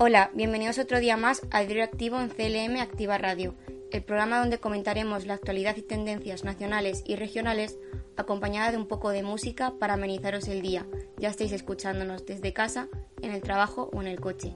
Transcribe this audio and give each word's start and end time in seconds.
Hola, 0.00 0.30
bienvenidos 0.32 0.78
otro 0.78 1.00
día 1.00 1.16
más 1.16 1.42
al 1.50 1.66
Diario 1.66 1.82
Activo 1.82 2.20
en 2.20 2.28
CLM 2.28 2.76
Activa 2.80 3.18
Radio, 3.18 3.56
el 3.90 4.04
programa 4.04 4.38
donde 4.38 4.58
comentaremos 4.58 5.26
la 5.26 5.34
actualidad 5.34 5.76
y 5.76 5.82
tendencias 5.82 6.44
nacionales 6.44 7.02
y 7.04 7.16
regionales 7.16 7.76
acompañada 8.16 8.70
de 8.70 8.76
un 8.76 8.86
poco 8.86 9.10
de 9.10 9.24
música 9.24 9.74
para 9.80 9.94
amenizaros 9.94 10.46
el 10.46 10.62
día. 10.62 10.86
Ya 11.16 11.30
estáis 11.30 11.50
escuchándonos 11.50 12.24
desde 12.24 12.52
casa, 12.52 12.86
en 13.22 13.32
el 13.32 13.42
trabajo 13.42 13.90
o 13.92 14.00
en 14.00 14.06
el 14.06 14.20
coche. 14.20 14.54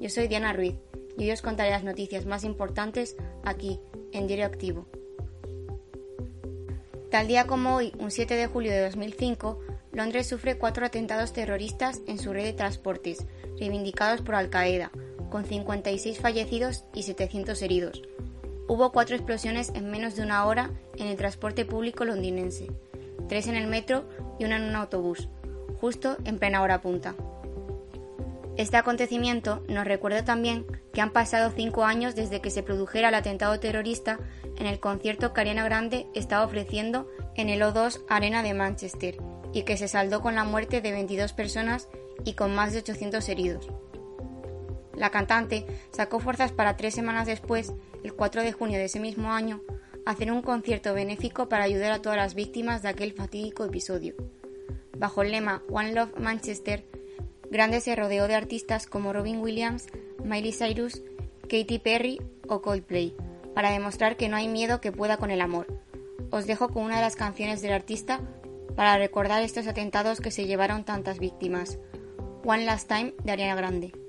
Yo 0.00 0.10
soy 0.10 0.26
Diana 0.26 0.52
Ruiz 0.52 0.74
y 1.16 1.22
hoy 1.22 1.30
os 1.30 1.40
contaré 1.40 1.70
las 1.70 1.84
noticias 1.84 2.26
más 2.26 2.42
importantes 2.42 3.16
aquí, 3.44 3.78
en 4.10 4.26
Diario 4.26 4.46
Activo. 4.46 4.88
Tal 7.12 7.28
día 7.28 7.46
como 7.46 7.76
hoy, 7.76 7.92
un 8.00 8.10
7 8.10 8.34
de 8.34 8.48
julio 8.48 8.72
de 8.72 8.82
2005, 8.82 9.60
Londres 9.94 10.26
sufre 10.26 10.58
cuatro 10.58 10.84
atentados 10.84 11.32
terroristas 11.32 12.00
en 12.08 12.18
su 12.18 12.32
red 12.32 12.44
de 12.44 12.52
transportes, 12.52 13.24
reivindicados 13.58 14.22
por 14.22 14.34
Al 14.34 14.50
Qaeda, 14.50 14.90
con 15.30 15.44
56 15.44 16.18
fallecidos 16.18 16.84
y 16.92 17.04
700 17.04 17.62
heridos. 17.62 18.02
Hubo 18.66 18.90
cuatro 18.92 19.14
explosiones 19.14 19.70
en 19.74 19.90
menos 19.90 20.16
de 20.16 20.22
una 20.22 20.46
hora 20.46 20.70
en 20.96 21.06
el 21.06 21.16
transporte 21.16 21.64
público 21.64 22.04
londinense, 22.04 22.66
tres 23.28 23.46
en 23.46 23.54
el 23.54 23.68
metro 23.68 24.04
y 24.38 24.44
una 24.44 24.56
en 24.56 24.64
un 24.64 24.74
autobús, 24.74 25.28
justo 25.80 26.16
en 26.24 26.38
plena 26.38 26.62
hora 26.62 26.80
punta. 26.80 27.14
Este 28.56 28.76
acontecimiento 28.76 29.62
nos 29.68 29.84
recuerda 29.84 30.24
también 30.24 30.66
que 30.92 31.00
han 31.00 31.12
pasado 31.12 31.52
cinco 31.54 31.84
años 31.84 32.14
desde 32.14 32.40
que 32.40 32.50
se 32.50 32.62
produjera 32.62 33.08
el 33.08 33.14
atentado 33.14 33.58
terrorista 33.60 34.18
en 34.56 34.66
el 34.66 34.80
concierto 34.80 35.32
que 35.32 35.40
Ariana 35.40 35.64
Grande 35.64 36.06
estaba 36.14 36.44
ofreciendo 36.44 37.08
en 37.36 37.48
el 37.48 37.62
O2 37.62 38.02
Arena 38.08 38.42
de 38.44 38.54
Manchester 38.54 39.23
y 39.54 39.62
que 39.62 39.76
se 39.76 39.88
saldó 39.88 40.20
con 40.20 40.34
la 40.34 40.44
muerte 40.44 40.80
de 40.80 40.92
22 40.92 41.32
personas 41.32 41.88
y 42.24 42.34
con 42.34 42.54
más 42.54 42.72
de 42.72 42.80
800 42.80 43.26
heridos. 43.28 43.68
La 44.96 45.10
cantante 45.10 45.64
sacó 45.92 46.20
fuerzas 46.20 46.52
para 46.52 46.76
tres 46.76 46.94
semanas 46.94 47.26
después, 47.26 47.72
el 48.02 48.12
4 48.14 48.42
de 48.42 48.52
junio 48.52 48.78
de 48.78 48.84
ese 48.84 49.00
mismo 49.00 49.32
año, 49.32 49.62
hacer 50.04 50.30
un 50.30 50.42
concierto 50.42 50.92
benéfico 50.92 51.48
para 51.48 51.64
ayudar 51.64 51.92
a 51.92 52.02
todas 52.02 52.18
las 52.18 52.34
víctimas 52.34 52.82
de 52.82 52.88
aquel 52.88 53.12
fatídico 53.12 53.64
episodio. 53.64 54.14
Bajo 54.98 55.22
el 55.22 55.32
lema 55.32 55.62
One 55.70 55.92
Love 55.92 56.18
Manchester, 56.18 56.84
Grande 57.50 57.80
se 57.80 57.94
rodeó 57.94 58.26
de 58.26 58.34
artistas 58.34 58.86
como 58.86 59.12
Robin 59.12 59.38
Williams, 59.38 59.86
Miley 60.24 60.52
Cyrus, 60.52 61.02
Katy 61.42 61.78
Perry 61.78 62.20
o 62.48 62.62
Coldplay, 62.62 63.14
para 63.54 63.70
demostrar 63.70 64.16
que 64.16 64.28
no 64.28 64.36
hay 64.36 64.48
miedo 64.48 64.80
que 64.80 64.90
pueda 64.90 65.18
con 65.18 65.30
el 65.30 65.40
amor. 65.40 65.66
Os 66.30 66.46
dejo 66.46 66.70
con 66.70 66.82
una 66.82 66.96
de 66.96 67.02
las 67.02 67.14
canciones 67.14 67.62
del 67.62 67.72
artista 67.72 68.20
para 68.76 68.98
recordar 68.98 69.42
estos 69.42 69.66
atentados 69.66 70.20
que 70.20 70.30
se 70.30 70.46
llevaron 70.46 70.84
tantas 70.84 71.18
víctimas. 71.18 71.78
One 72.44 72.64
Last 72.64 72.88
Time 72.88 73.14
de 73.24 73.32
Ariana 73.32 73.54
Grande. 73.54 74.03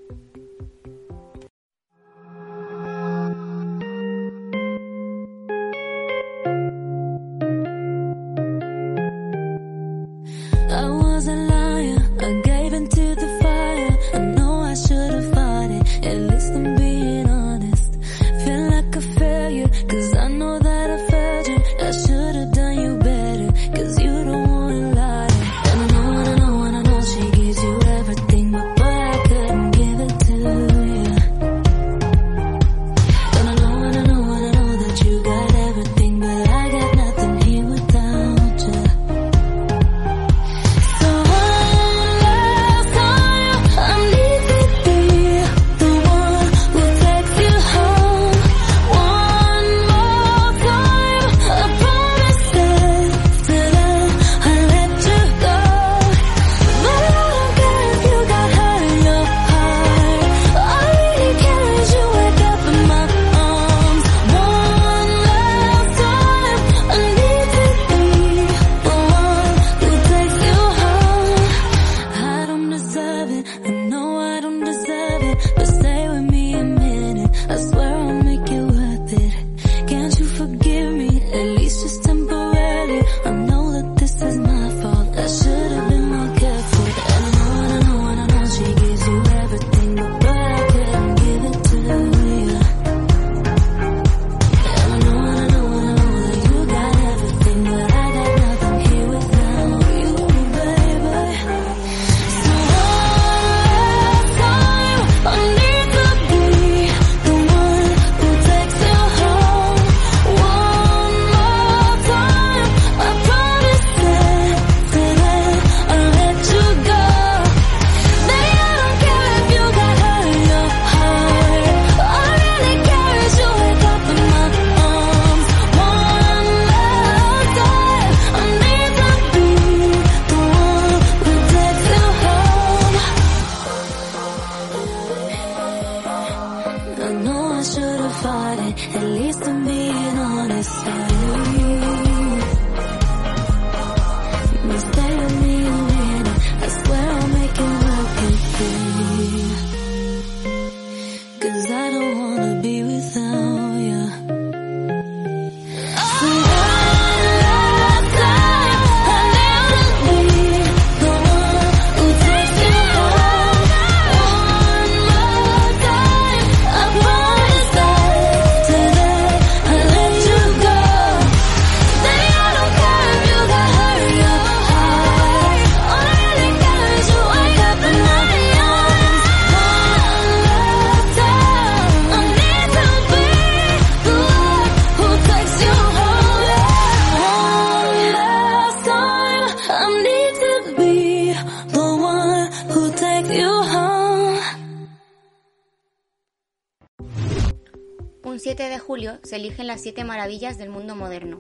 Un 198.36 198.42
7 198.42 198.64
de 198.68 198.80
julio 198.80 199.18
se 199.24 199.38
eligen 199.38 199.66
las 199.66 199.80
siete 199.80 200.04
maravillas 200.04 200.58
del 200.58 200.70
mundo 200.70 200.94
moderno. 200.94 201.40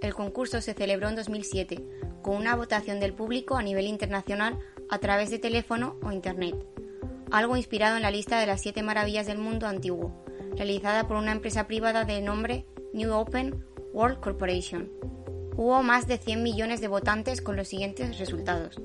El 0.00 0.14
concurso 0.14 0.60
se 0.60 0.72
celebró 0.72 1.08
en 1.08 1.16
2007, 1.16 1.82
con 2.22 2.36
una 2.36 2.54
votación 2.54 3.00
del 3.00 3.12
público 3.12 3.56
a 3.56 3.62
nivel 3.64 3.88
internacional 3.88 4.56
a 4.88 4.98
través 5.00 5.30
de 5.30 5.40
teléfono 5.40 5.96
o 6.00 6.12
Internet, 6.12 6.54
algo 7.32 7.56
inspirado 7.56 7.96
en 7.96 8.02
la 8.02 8.12
lista 8.12 8.38
de 8.38 8.46
las 8.46 8.60
siete 8.60 8.84
maravillas 8.84 9.26
del 9.26 9.38
mundo 9.38 9.66
antiguo, 9.66 10.24
realizada 10.54 11.08
por 11.08 11.16
una 11.16 11.32
empresa 11.32 11.66
privada 11.66 12.04
de 12.04 12.22
nombre 12.22 12.66
New 12.92 13.12
Open 13.12 13.64
World 13.92 14.20
Corporation. 14.20 14.92
Hubo 15.56 15.82
más 15.82 16.06
de 16.06 16.18
100 16.18 16.40
millones 16.40 16.80
de 16.80 16.86
votantes 16.86 17.42
con 17.42 17.56
los 17.56 17.66
siguientes 17.66 18.16
resultados. 18.16 18.80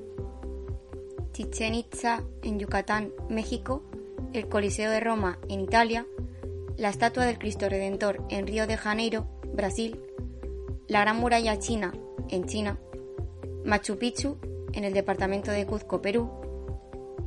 Chichen 1.32 1.76
Itza 1.76 2.24
en 2.42 2.58
Yucatán, 2.58 3.12
México, 3.28 3.84
el 4.32 4.48
Coliseo 4.48 4.90
de 4.90 4.98
Roma 4.98 5.38
en 5.48 5.60
Italia, 5.60 6.04
la 6.76 6.88
estatua 6.88 7.24
del 7.24 7.38
Cristo 7.38 7.68
Redentor 7.68 8.24
en 8.30 8.46
Río 8.46 8.66
de 8.66 8.76
Janeiro, 8.76 9.26
Brasil, 9.52 10.00
la 10.88 11.00
Gran 11.00 11.18
Muralla 11.18 11.58
China 11.58 11.92
en 12.28 12.46
China, 12.46 12.78
Machu 13.64 13.98
Picchu 13.98 14.38
en 14.72 14.84
el 14.84 14.92
departamento 14.92 15.50
de 15.50 15.66
Cuzco, 15.66 16.02
Perú, 16.02 16.30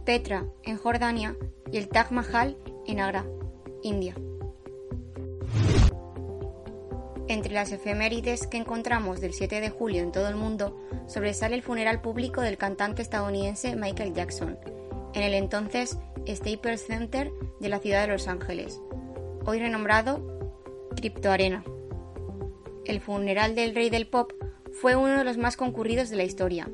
Petra 0.05 0.45
en 0.63 0.77
Jordania 0.77 1.35
y 1.71 1.77
el 1.77 1.87
Taj 1.87 2.11
Mahal 2.11 2.57
en 2.85 2.99
Agra, 2.99 3.25
India. 3.83 4.15
Entre 7.29 7.53
las 7.53 7.71
efemérides 7.71 8.47
que 8.47 8.57
encontramos 8.57 9.19
del 9.19 9.33
7 9.33 9.59
de 9.59 9.69
julio 9.69 10.01
en 10.01 10.13
todo 10.13 10.29
el 10.29 10.35
mundo, 10.35 10.77
sobresale 11.07 11.55
el 11.55 11.61
funeral 11.61 12.01
público 12.01 12.41
del 12.41 12.57
cantante 12.57 13.01
estadounidense 13.01 13.75
Michael 13.75 14.13
Jackson, 14.13 14.57
en 15.13 15.23
el 15.23 15.33
entonces 15.33 15.97
Staples 16.25 16.85
Center 16.85 17.31
de 17.59 17.69
la 17.69 17.79
ciudad 17.79 18.01
de 18.01 18.13
Los 18.13 18.27
Ángeles, 18.29 18.79
hoy 19.47 19.59
renombrado 19.59 20.21
Crypto 20.97 21.31
Arena. 21.31 21.63
El 22.83 22.99
funeral 22.99 23.55
del 23.55 23.73
rey 23.73 23.89
del 23.89 24.05
pop 24.05 24.33
fue 24.73 24.97
uno 24.97 25.17
de 25.17 25.23
los 25.23 25.37
más 25.37 25.55
concurridos 25.55 26.09
de 26.09 26.17
la 26.17 26.25
historia. 26.25 26.69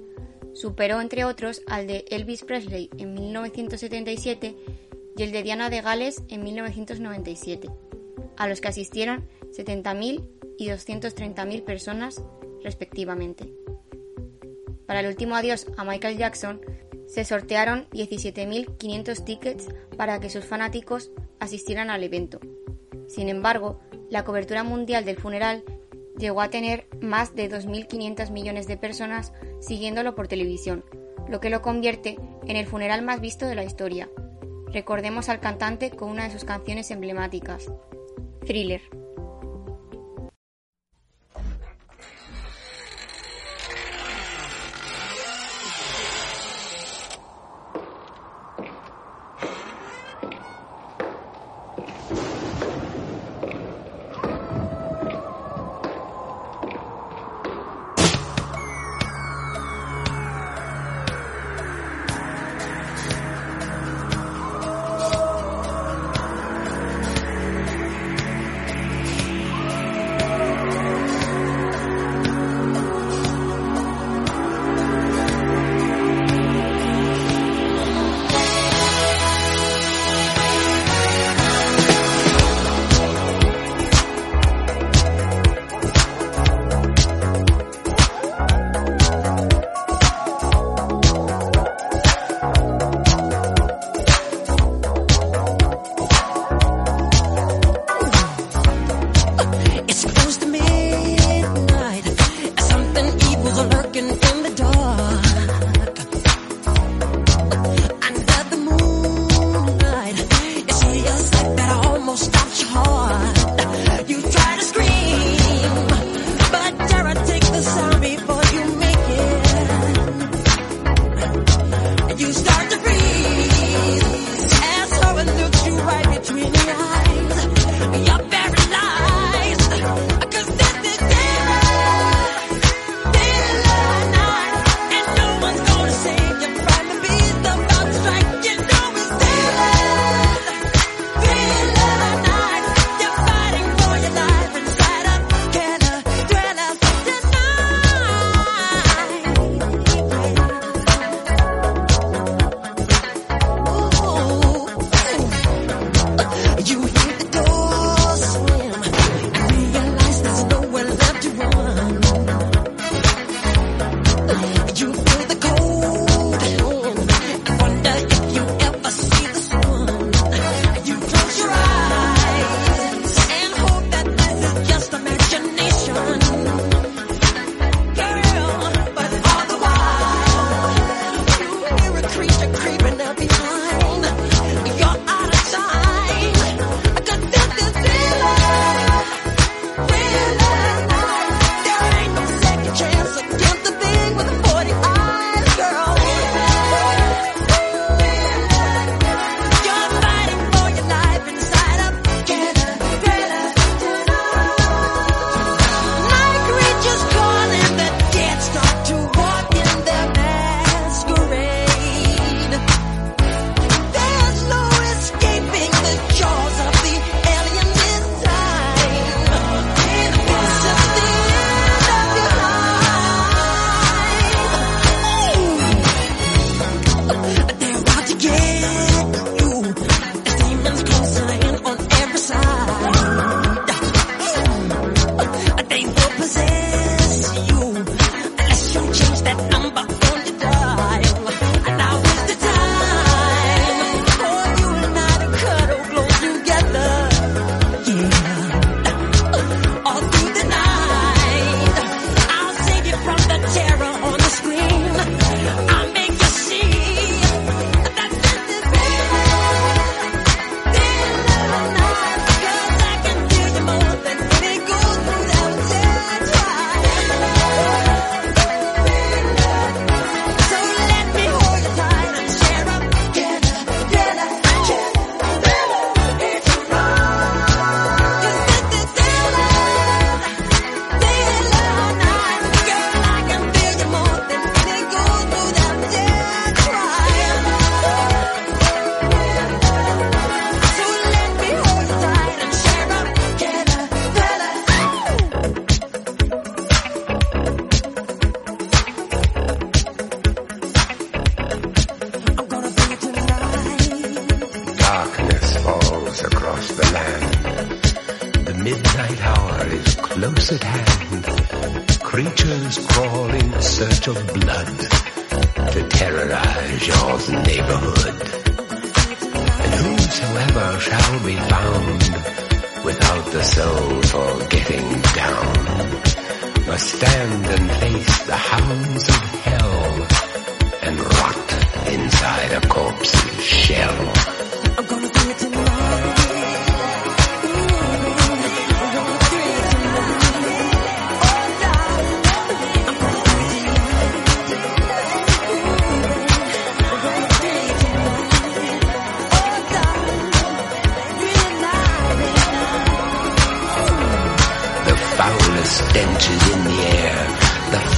Superó, 0.54 1.00
entre 1.00 1.24
otros, 1.24 1.62
al 1.68 1.86
de 1.86 2.04
Elvis 2.10 2.44
Presley 2.44 2.90
en 2.98 3.14
1977 3.14 4.56
y 5.16 5.22
el 5.22 5.32
de 5.32 5.44
Diana 5.44 5.70
de 5.70 5.82
Gales 5.82 6.24
en 6.30 6.44
1997, 6.44 7.70
a 8.38 8.48
los 8.48 8.60
que 8.60 8.70
asistieron 8.70 9.28
70.000 9.56 10.28
y 10.58 10.68
230.000 10.68 11.64
personas 11.64 12.24
respectivamente. 12.64 13.54
Para 14.88 15.02
el 15.02 15.08
último 15.08 15.36
adiós 15.36 15.68
a 15.78 15.84
Michael 15.84 16.18
Jackson, 16.18 16.60
se 17.06 17.24
sortearon 17.24 17.88
17.500 17.92 19.24
tickets 19.24 19.68
para 19.96 20.20
que 20.20 20.32
sus 20.32 20.46
fanáticos 20.46 21.12
asistieran 21.40 21.92
al 21.92 22.04
evento. 22.04 22.40
Sin 23.08 23.30
embargo, 23.30 23.80
la 24.10 24.24
cobertura 24.24 24.64
mundial 24.64 25.06
del 25.06 25.18
funeral 25.18 25.64
llegó 26.18 26.42
a 26.42 26.50
tener 26.50 26.86
más 27.02 27.36
de 27.36 27.50
2.500 27.50 28.32
millones 28.32 28.68
de 28.68 28.78
personas 28.78 29.34
siguiéndolo 29.60 30.16
por 30.16 30.28
televisión, 30.28 30.84
lo 31.28 31.40
que 31.40 31.50
lo 31.50 31.62
convierte 31.62 32.18
en 32.46 32.56
el 32.56 32.68
funeral 32.68 33.02
más 33.02 33.22
visto 33.22 33.46
de 33.46 33.56
la 33.56 33.64
historia. 33.64 34.10
Recordemos 34.68 35.30
al 35.30 35.40
cantante 35.40 35.92
con 35.92 36.10
una 36.10 36.26
de 36.26 36.32
sus 36.32 36.44
canciones 36.44 36.92
emblemáticas, 36.92 37.72
Thriller. 38.46 38.82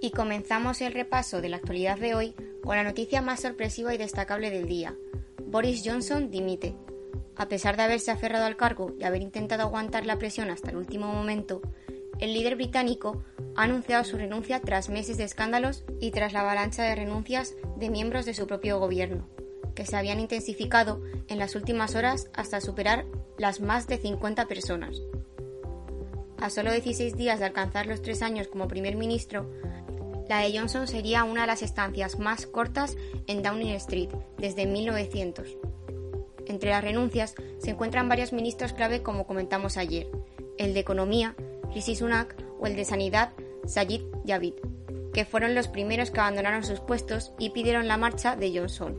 Y 0.00 0.10
comenzamos 0.10 0.80
el 0.80 0.94
repaso 0.94 1.40
de 1.40 1.48
la 1.48 1.56
actualidad 1.56 1.98
de 1.98 2.14
hoy 2.14 2.34
con 2.62 2.76
la 2.76 2.84
noticia 2.84 3.20
más 3.22 3.40
sorpresiva 3.40 3.94
y 3.94 3.98
destacable 3.98 4.50
del 4.50 4.66
día. 4.66 4.94
Boris 5.44 5.82
Johnson 5.84 6.30
dimite. 6.30 6.74
A 7.36 7.48
pesar 7.48 7.76
de 7.76 7.82
haberse 7.82 8.10
aferrado 8.10 8.46
al 8.46 8.56
cargo 8.56 8.94
y 8.98 9.04
haber 9.04 9.20
intentado 9.20 9.62
aguantar 9.62 10.06
la 10.06 10.16
presión 10.18 10.50
hasta 10.50 10.70
el 10.70 10.76
último 10.76 11.12
momento, 11.12 11.60
el 12.18 12.32
líder 12.32 12.56
británico 12.56 13.22
ha 13.54 13.64
anunciado 13.64 14.04
su 14.04 14.16
renuncia 14.16 14.60
tras 14.60 14.88
meses 14.88 15.16
de 15.16 15.24
escándalos 15.24 15.84
y 16.00 16.10
tras 16.10 16.32
la 16.32 16.40
avalancha 16.40 16.82
de 16.82 16.94
renuncias 16.94 17.54
de 17.76 17.90
miembros 17.90 18.26
de 18.26 18.34
su 18.34 18.46
propio 18.46 18.78
gobierno, 18.78 19.28
que 19.74 19.86
se 19.86 19.96
habían 19.96 20.20
intensificado 20.20 21.02
en 21.28 21.38
las 21.38 21.54
últimas 21.54 21.94
horas 21.94 22.30
hasta 22.34 22.60
superar 22.60 23.06
las 23.38 23.60
más 23.60 23.86
de 23.86 23.98
50 23.98 24.46
personas. 24.46 25.00
A 26.38 26.50
solo 26.50 26.72
16 26.72 27.16
días 27.16 27.38
de 27.38 27.46
alcanzar 27.46 27.86
los 27.86 28.02
tres 28.02 28.22
años 28.22 28.48
como 28.48 28.68
primer 28.68 28.96
ministro, 28.96 29.50
la 30.28 30.40
de 30.40 30.58
Johnson 30.58 30.88
sería 30.88 31.24
una 31.24 31.42
de 31.42 31.46
las 31.46 31.62
estancias 31.62 32.18
más 32.18 32.46
cortas 32.46 32.96
en 33.26 33.42
Downing 33.42 33.74
Street 33.74 34.10
desde 34.38 34.66
1900. 34.66 35.56
Entre 36.46 36.70
las 36.70 36.82
renuncias 36.82 37.34
se 37.58 37.70
encuentran 37.70 38.08
varios 38.08 38.32
ministros 38.32 38.72
clave 38.72 39.02
como 39.02 39.26
comentamos 39.26 39.76
ayer, 39.76 40.08
el 40.58 40.74
de 40.74 40.80
Economía, 40.80 41.34
Rishi 41.74 41.96
Sunak 41.96 42.36
o 42.58 42.66
el 42.66 42.76
de 42.76 42.84
Sanidad, 42.84 43.32
Sajid 43.66 44.02
Javid, 44.26 44.54
que 45.12 45.24
fueron 45.24 45.54
los 45.54 45.68
primeros 45.68 46.10
que 46.10 46.20
abandonaron 46.20 46.64
sus 46.64 46.80
puestos 46.80 47.32
y 47.38 47.50
pidieron 47.50 47.88
la 47.88 47.96
marcha 47.96 48.36
de 48.36 48.56
Johnson. 48.56 48.98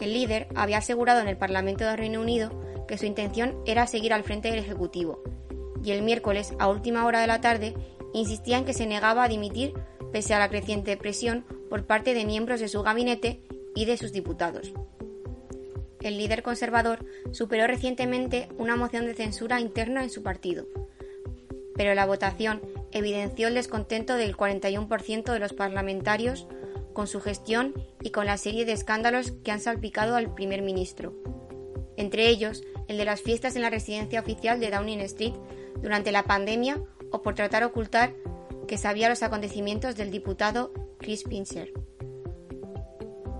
El 0.00 0.12
líder 0.12 0.48
había 0.54 0.78
asegurado 0.78 1.20
en 1.20 1.28
el 1.28 1.36
Parlamento 1.36 1.84
del 1.84 1.98
Reino 1.98 2.20
Unido 2.20 2.50
que 2.86 2.98
su 2.98 3.06
intención 3.06 3.56
era 3.66 3.86
seguir 3.86 4.12
al 4.12 4.24
frente 4.24 4.50
del 4.50 4.60
Ejecutivo, 4.60 5.22
y 5.82 5.92
el 5.92 6.02
miércoles, 6.02 6.54
a 6.58 6.68
última 6.68 7.04
hora 7.04 7.20
de 7.20 7.26
la 7.26 7.40
tarde, 7.40 7.74
insistía 8.14 8.58
en 8.58 8.64
que 8.64 8.72
se 8.72 8.86
negaba 8.86 9.24
a 9.24 9.28
dimitir 9.28 9.74
pese 10.12 10.34
a 10.34 10.38
la 10.38 10.48
creciente 10.48 10.96
presión 10.96 11.44
por 11.68 11.84
parte 11.84 12.14
de 12.14 12.24
miembros 12.24 12.60
de 12.60 12.68
su 12.68 12.82
gabinete 12.82 13.42
y 13.74 13.84
de 13.84 13.96
sus 13.96 14.12
diputados. 14.12 14.72
El 16.02 16.18
líder 16.18 16.42
conservador 16.42 17.04
superó 17.32 17.66
recientemente 17.66 18.48
una 18.56 18.76
moción 18.76 19.06
de 19.06 19.14
censura 19.14 19.60
interna 19.60 20.02
en 20.02 20.10
su 20.10 20.22
partido, 20.22 20.66
pero 21.74 21.94
la 21.94 22.06
votación 22.06 22.60
evidenció 22.92 23.48
el 23.48 23.54
descontento 23.54 24.14
del 24.14 24.36
41% 24.36 25.32
de 25.32 25.38
los 25.38 25.52
parlamentarios 25.52 26.46
con 26.92 27.06
su 27.06 27.20
gestión 27.20 27.74
y 28.02 28.10
con 28.10 28.26
la 28.26 28.38
serie 28.38 28.64
de 28.64 28.72
escándalos 28.72 29.32
que 29.44 29.52
han 29.52 29.60
salpicado 29.60 30.16
al 30.16 30.34
primer 30.34 30.62
ministro. 30.62 31.14
Entre 31.96 32.28
ellos, 32.28 32.62
el 32.88 32.96
de 32.96 33.04
las 33.04 33.22
fiestas 33.22 33.56
en 33.56 33.62
la 33.62 33.70
residencia 33.70 34.20
oficial 34.20 34.60
de 34.60 34.70
Downing 34.70 35.00
Street 35.00 35.34
durante 35.80 36.12
la 36.12 36.24
pandemia 36.24 36.80
o 37.10 37.22
por 37.22 37.34
tratar 37.34 37.62
de 37.62 37.66
ocultar 37.66 38.14
que 38.66 38.78
sabía 38.78 39.08
los 39.08 39.22
acontecimientos 39.22 39.96
del 39.96 40.10
diputado 40.10 40.72
Chris 40.98 41.24
Pincher. 41.24 41.72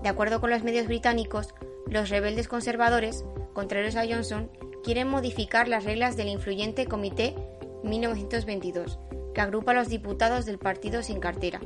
De 0.03 0.09
acuerdo 0.09 0.39
con 0.39 0.49
los 0.49 0.63
medios 0.63 0.87
británicos, 0.87 1.53
los 1.89 2.09
rebeldes 2.09 2.47
conservadores, 2.47 3.25
contrarios 3.53 3.95
a 3.95 4.05
Johnson, 4.07 4.51
quieren 4.83 5.07
modificar 5.07 5.67
las 5.67 5.83
reglas 5.83 6.15
del 6.15 6.29
influyente 6.29 6.85
Comité 6.85 7.35
1922, 7.83 8.99
que 9.33 9.41
agrupa 9.41 9.71
a 9.71 9.75
los 9.75 9.89
diputados 9.89 10.45
del 10.45 10.57
partido 10.57 11.03
sin 11.03 11.19
cartera, 11.19 11.61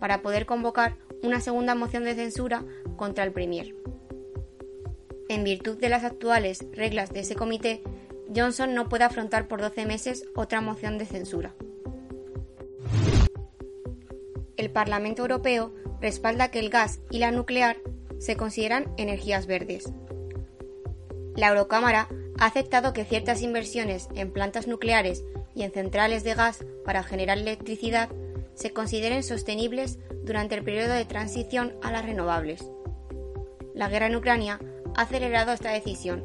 para 0.00 0.22
poder 0.22 0.46
convocar 0.46 0.96
una 1.22 1.40
segunda 1.40 1.74
moción 1.74 2.04
de 2.04 2.14
censura 2.14 2.64
contra 2.96 3.24
el 3.24 3.32
Premier. 3.32 3.74
En 5.28 5.44
virtud 5.44 5.76
de 5.76 5.88
las 5.88 6.04
actuales 6.04 6.64
reglas 6.72 7.12
de 7.12 7.20
ese 7.20 7.34
comité, 7.34 7.82
Johnson 8.34 8.74
no 8.74 8.88
puede 8.88 9.04
afrontar 9.04 9.48
por 9.48 9.60
12 9.60 9.86
meses 9.86 10.24
otra 10.34 10.60
moción 10.60 10.98
de 10.98 11.06
censura. 11.06 11.54
El 14.56 14.70
Parlamento 14.70 15.22
Europeo 15.22 15.74
respalda 16.00 16.50
que 16.50 16.60
el 16.60 16.70
gas 16.70 17.00
y 17.10 17.18
la 17.18 17.30
nuclear 17.30 17.76
se 18.18 18.36
consideran 18.36 18.92
energías 18.96 19.46
verdes. 19.46 19.90
La 21.36 21.48
Eurocámara 21.48 22.08
ha 22.38 22.46
aceptado 22.46 22.92
que 22.92 23.04
ciertas 23.04 23.42
inversiones 23.42 24.08
en 24.14 24.32
plantas 24.32 24.66
nucleares 24.66 25.24
y 25.54 25.62
en 25.62 25.72
centrales 25.72 26.24
de 26.24 26.34
gas 26.34 26.64
para 26.84 27.02
generar 27.02 27.38
electricidad 27.38 28.08
se 28.54 28.72
consideren 28.72 29.22
sostenibles 29.22 29.98
durante 30.24 30.54
el 30.54 30.64
periodo 30.64 30.94
de 30.94 31.04
transición 31.04 31.74
a 31.82 31.90
las 31.92 32.04
renovables. 32.04 32.64
La 33.74 33.88
guerra 33.88 34.06
en 34.06 34.16
Ucrania 34.16 34.58
ha 34.94 35.02
acelerado 35.02 35.52
esta 35.52 35.70
decisión, 35.70 36.24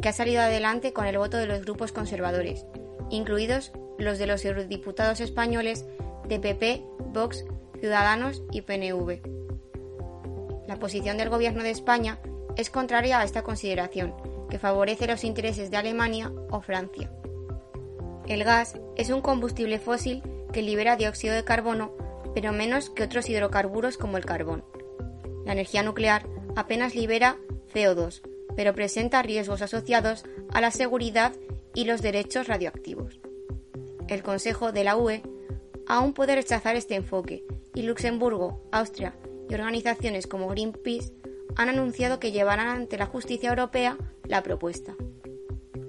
que 0.00 0.08
ha 0.08 0.12
salido 0.12 0.40
adelante 0.40 0.92
con 0.92 1.06
el 1.06 1.18
voto 1.18 1.36
de 1.36 1.46
los 1.46 1.62
grupos 1.62 1.92
conservadores, 1.92 2.66
incluidos 3.10 3.72
los 3.98 4.18
de 4.18 4.26
los 4.26 4.44
eurodiputados 4.44 5.20
españoles 5.20 5.84
de 6.28 6.40
PP, 6.40 6.84
Vox, 7.12 7.44
Ciudadanos 7.78 8.42
y 8.50 8.62
PNV. 8.62 9.39
La 10.70 10.78
posición 10.78 11.18
del 11.18 11.30
Gobierno 11.30 11.64
de 11.64 11.70
España 11.70 12.20
es 12.56 12.70
contraria 12.70 13.18
a 13.18 13.24
esta 13.24 13.42
consideración, 13.42 14.14
que 14.48 14.60
favorece 14.60 15.08
los 15.08 15.24
intereses 15.24 15.68
de 15.68 15.76
Alemania 15.76 16.30
o 16.48 16.60
Francia. 16.60 17.10
El 18.28 18.44
gas 18.44 18.78
es 18.94 19.10
un 19.10 19.20
combustible 19.20 19.80
fósil 19.80 20.22
que 20.52 20.62
libera 20.62 20.94
dióxido 20.94 21.34
de 21.34 21.42
carbono, 21.42 21.90
pero 22.36 22.52
menos 22.52 22.88
que 22.88 23.02
otros 23.02 23.28
hidrocarburos 23.28 23.96
como 23.96 24.16
el 24.16 24.24
carbón. 24.24 24.62
La 25.44 25.54
energía 25.54 25.82
nuclear 25.82 26.28
apenas 26.54 26.94
libera 26.94 27.36
CO2, 27.74 28.22
pero 28.54 28.72
presenta 28.72 29.22
riesgos 29.22 29.62
asociados 29.62 30.22
a 30.52 30.60
la 30.60 30.70
seguridad 30.70 31.32
y 31.74 31.84
los 31.84 32.00
derechos 32.00 32.46
radioactivos. 32.46 33.18
El 34.06 34.22
Consejo 34.22 34.70
de 34.70 34.84
la 34.84 34.96
UE 34.96 35.24
aún 35.88 36.12
puede 36.12 36.36
rechazar 36.36 36.76
este 36.76 36.94
enfoque 36.94 37.42
y 37.74 37.82
Luxemburgo, 37.82 38.62
Austria 38.70 39.16
y 39.50 39.54
organizaciones 39.54 40.26
como 40.26 40.48
Greenpeace 40.48 41.12
han 41.56 41.68
anunciado 41.68 42.20
que 42.20 42.32
llevarán 42.32 42.68
ante 42.68 42.96
la 42.96 43.06
justicia 43.06 43.50
europea 43.50 43.98
la 44.24 44.42
propuesta. 44.42 44.94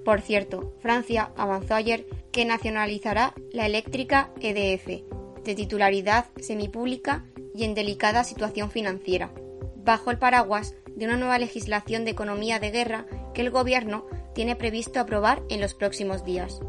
Por 0.04 0.20
cierto, 0.20 0.74
Francia 0.80 1.30
avanzó 1.36 1.74
ayer 1.74 2.06
que 2.32 2.44
nacionalizará 2.44 3.34
la 3.52 3.66
eléctrica 3.66 4.30
EDF, 4.40 5.04
de 5.44 5.54
titularidad 5.54 6.26
semipública 6.40 7.24
y 7.54 7.64
en 7.64 7.74
delicada 7.74 8.24
situación 8.24 8.70
financiera, 8.70 9.30
bajo 9.76 10.10
el 10.10 10.18
paraguas 10.18 10.74
de 10.96 11.06
una 11.06 11.16
nueva 11.16 11.38
legislación 11.38 12.04
de 12.04 12.10
economía 12.10 12.58
de 12.58 12.70
guerra 12.70 13.06
que 13.32 13.42
el 13.42 13.50
Gobierno 13.50 14.06
tiene 14.34 14.56
previsto 14.56 14.98
aprobar 14.98 15.42
en 15.48 15.60
los 15.60 15.74
próximos 15.74 16.24
días. 16.24 16.60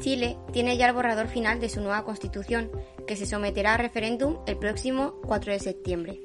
Chile 0.00 0.36
tiene 0.52 0.76
ya 0.76 0.88
el 0.88 0.94
borrador 0.94 1.28
final 1.28 1.60
de 1.60 1.68
su 1.68 1.80
nueva 1.80 2.04
constitución 2.04 2.70
que 3.06 3.16
se 3.16 3.26
someterá 3.26 3.74
a 3.74 3.78
referéndum 3.78 4.38
el 4.46 4.56
próximo 4.56 5.20
4 5.26 5.52
de 5.52 5.60
septiembre. 5.60 6.20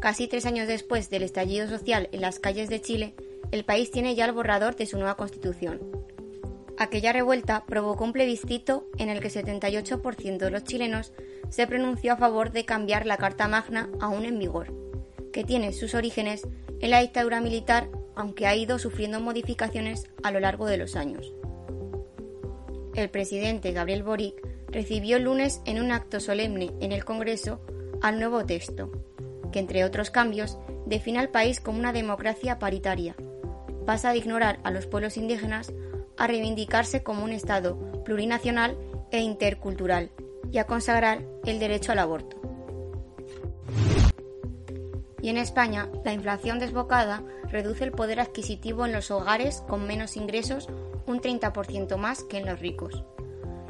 Casi 0.00 0.26
tres 0.26 0.46
años 0.46 0.66
después 0.66 1.10
del 1.10 1.22
estallido 1.22 1.68
social 1.68 2.08
en 2.12 2.20
las 2.20 2.38
calles 2.38 2.68
de 2.68 2.80
Chile, 2.80 3.14
el 3.52 3.64
país 3.64 3.90
tiene 3.90 4.14
ya 4.14 4.24
el 4.24 4.32
borrador 4.32 4.74
de 4.76 4.86
su 4.86 4.96
nueva 4.96 5.16
constitución. 5.16 5.80
Aquella 6.78 7.12
revuelta 7.12 7.64
provocó 7.66 8.04
un 8.04 8.12
plebiscito 8.12 8.88
en 8.98 9.10
el 9.10 9.20
que 9.20 9.28
78% 9.28 10.38
de 10.38 10.50
los 10.50 10.64
chilenos 10.64 11.12
se 11.50 11.66
pronunció 11.66 12.14
a 12.14 12.16
favor 12.16 12.50
de 12.50 12.64
cambiar 12.64 13.06
la 13.06 13.18
Carta 13.18 13.46
Magna 13.46 13.90
aún 14.00 14.24
en 14.24 14.38
vigor, 14.38 14.72
que 15.32 15.44
tiene 15.44 15.72
sus 15.72 15.94
orígenes 15.94 16.48
en 16.80 16.90
la 16.90 17.00
dictadura 17.00 17.40
militar, 17.40 17.88
aunque 18.16 18.46
ha 18.46 18.56
ido 18.56 18.78
sufriendo 18.78 19.20
modificaciones 19.20 20.08
a 20.22 20.30
lo 20.30 20.40
largo 20.40 20.66
de 20.66 20.78
los 20.78 20.96
años. 20.96 21.32
El 22.94 23.08
presidente 23.10 23.72
Gabriel 23.72 24.02
Boric 24.02 24.34
recibió 24.72 25.18
el 25.18 25.24
lunes 25.24 25.60
en 25.66 25.80
un 25.80 25.92
acto 25.92 26.18
solemne 26.18 26.72
en 26.80 26.92
el 26.92 27.04
Congreso 27.04 27.60
al 28.00 28.18
nuevo 28.18 28.44
texto, 28.44 28.90
que 29.52 29.58
entre 29.58 29.84
otros 29.84 30.10
cambios 30.10 30.58
define 30.86 31.20
al 31.20 31.28
país 31.28 31.60
como 31.60 31.78
una 31.78 31.92
democracia 31.92 32.58
paritaria, 32.58 33.14
pasa 33.86 34.10
de 34.10 34.18
ignorar 34.18 34.58
a 34.64 34.70
los 34.70 34.86
pueblos 34.86 35.16
indígenas 35.16 35.72
a 36.16 36.26
reivindicarse 36.26 37.02
como 37.02 37.24
un 37.24 37.32
Estado 37.32 38.02
plurinacional 38.04 38.76
e 39.10 39.20
intercultural 39.20 40.10
y 40.50 40.58
a 40.58 40.66
consagrar 40.66 41.22
el 41.44 41.58
derecho 41.58 41.92
al 41.92 41.98
aborto. 41.98 42.40
Y 45.20 45.28
en 45.28 45.36
España, 45.36 45.88
la 46.04 46.12
inflación 46.12 46.58
desbocada 46.58 47.22
reduce 47.48 47.84
el 47.84 47.92
poder 47.92 48.18
adquisitivo 48.18 48.84
en 48.86 48.92
los 48.92 49.10
hogares 49.10 49.62
con 49.68 49.86
menos 49.86 50.16
ingresos 50.16 50.68
un 51.06 51.20
30% 51.20 51.96
más 51.96 52.24
que 52.24 52.38
en 52.38 52.46
los 52.46 52.58
ricos. 52.58 53.04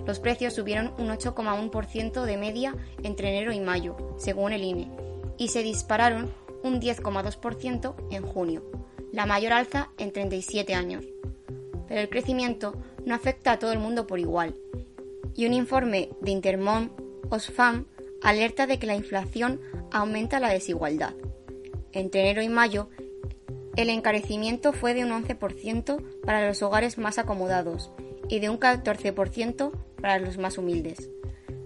Los 0.06 0.18
precios 0.18 0.54
subieron 0.54 0.92
un 0.98 1.08
8,1% 1.08 2.24
de 2.24 2.36
media 2.36 2.74
entre 3.02 3.28
enero 3.28 3.52
y 3.52 3.60
mayo, 3.60 3.96
según 4.16 4.52
el 4.52 4.64
INE, 4.64 4.90
y 5.38 5.48
se 5.48 5.62
dispararon 5.62 6.32
un 6.62 6.80
10,2% 6.80 7.94
en 8.10 8.22
junio, 8.22 8.62
la 9.12 9.26
mayor 9.26 9.52
alza 9.52 9.90
en 9.98 10.12
37 10.12 10.74
años. 10.74 11.04
Pero 11.88 12.00
el 12.00 12.08
crecimiento 12.08 12.74
no 13.04 13.14
afecta 13.14 13.52
a 13.52 13.58
todo 13.58 13.72
el 13.72 13.78
mundo 13.78 14.06
por 14.06 14.18
igual, 14.18 14.56
y 15.34 15.46
un 15.46 15.52
informe 15.52 16.10
de 16.20 16.30
Intermon 16.30 16.92
Osfam 17.30 17.86
alerta 18.22 18.66
de 18.66 18.78
que 18.78 18.86
la 18.86 18.94
inflación 18.94 19.60
aumenta 19.90 20.40
la 20.40 20.50
desigualdad. 20.50 21.14
Entre 21.92 22.20
enero 22.20 22.42
y 22.42 22.48
mayo, 22.48 22.88
el 23.76 23.88
encarecimiento 23.88 24.72
fue 24.72 24.94
de 24.94 25.04
un 25.04 25.10
11% 25.10 26.20
para 26.22 26.46
los 26.46 26.62
hogares 26.62 26.98
más 26.98 27.18
acomodados 27.18 27.90
y 28.28 28.38
de 28.40 28.50
un 28.50 28.58
14% 28.58 29.72
para 30.02 30.18
los 30.18 30.36
más 30.36 30.58
humildes. 30.58 31.08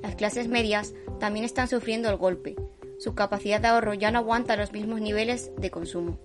Las 0.03 0.15
clases 0.15 0.47
medias 0.47 0.95
también 1.19 1.45
están 1.45 1.67
sufriendo 1.67 2.09
el 2.09 2.17
golpe. 2.17 2.55
Su 2.99 3.17
capacidad 3.17 3.61
de 3.61 3.69
ahorro 3.69 3.95
ya 3.95 4.13
no 4.13 4.21
aguanta 4.21 4.57
los 4.57 4.73
mismos 4.73 5.01
niveles 5.01 5.51
de 5.59 5.71
consumo. 5.73 6.21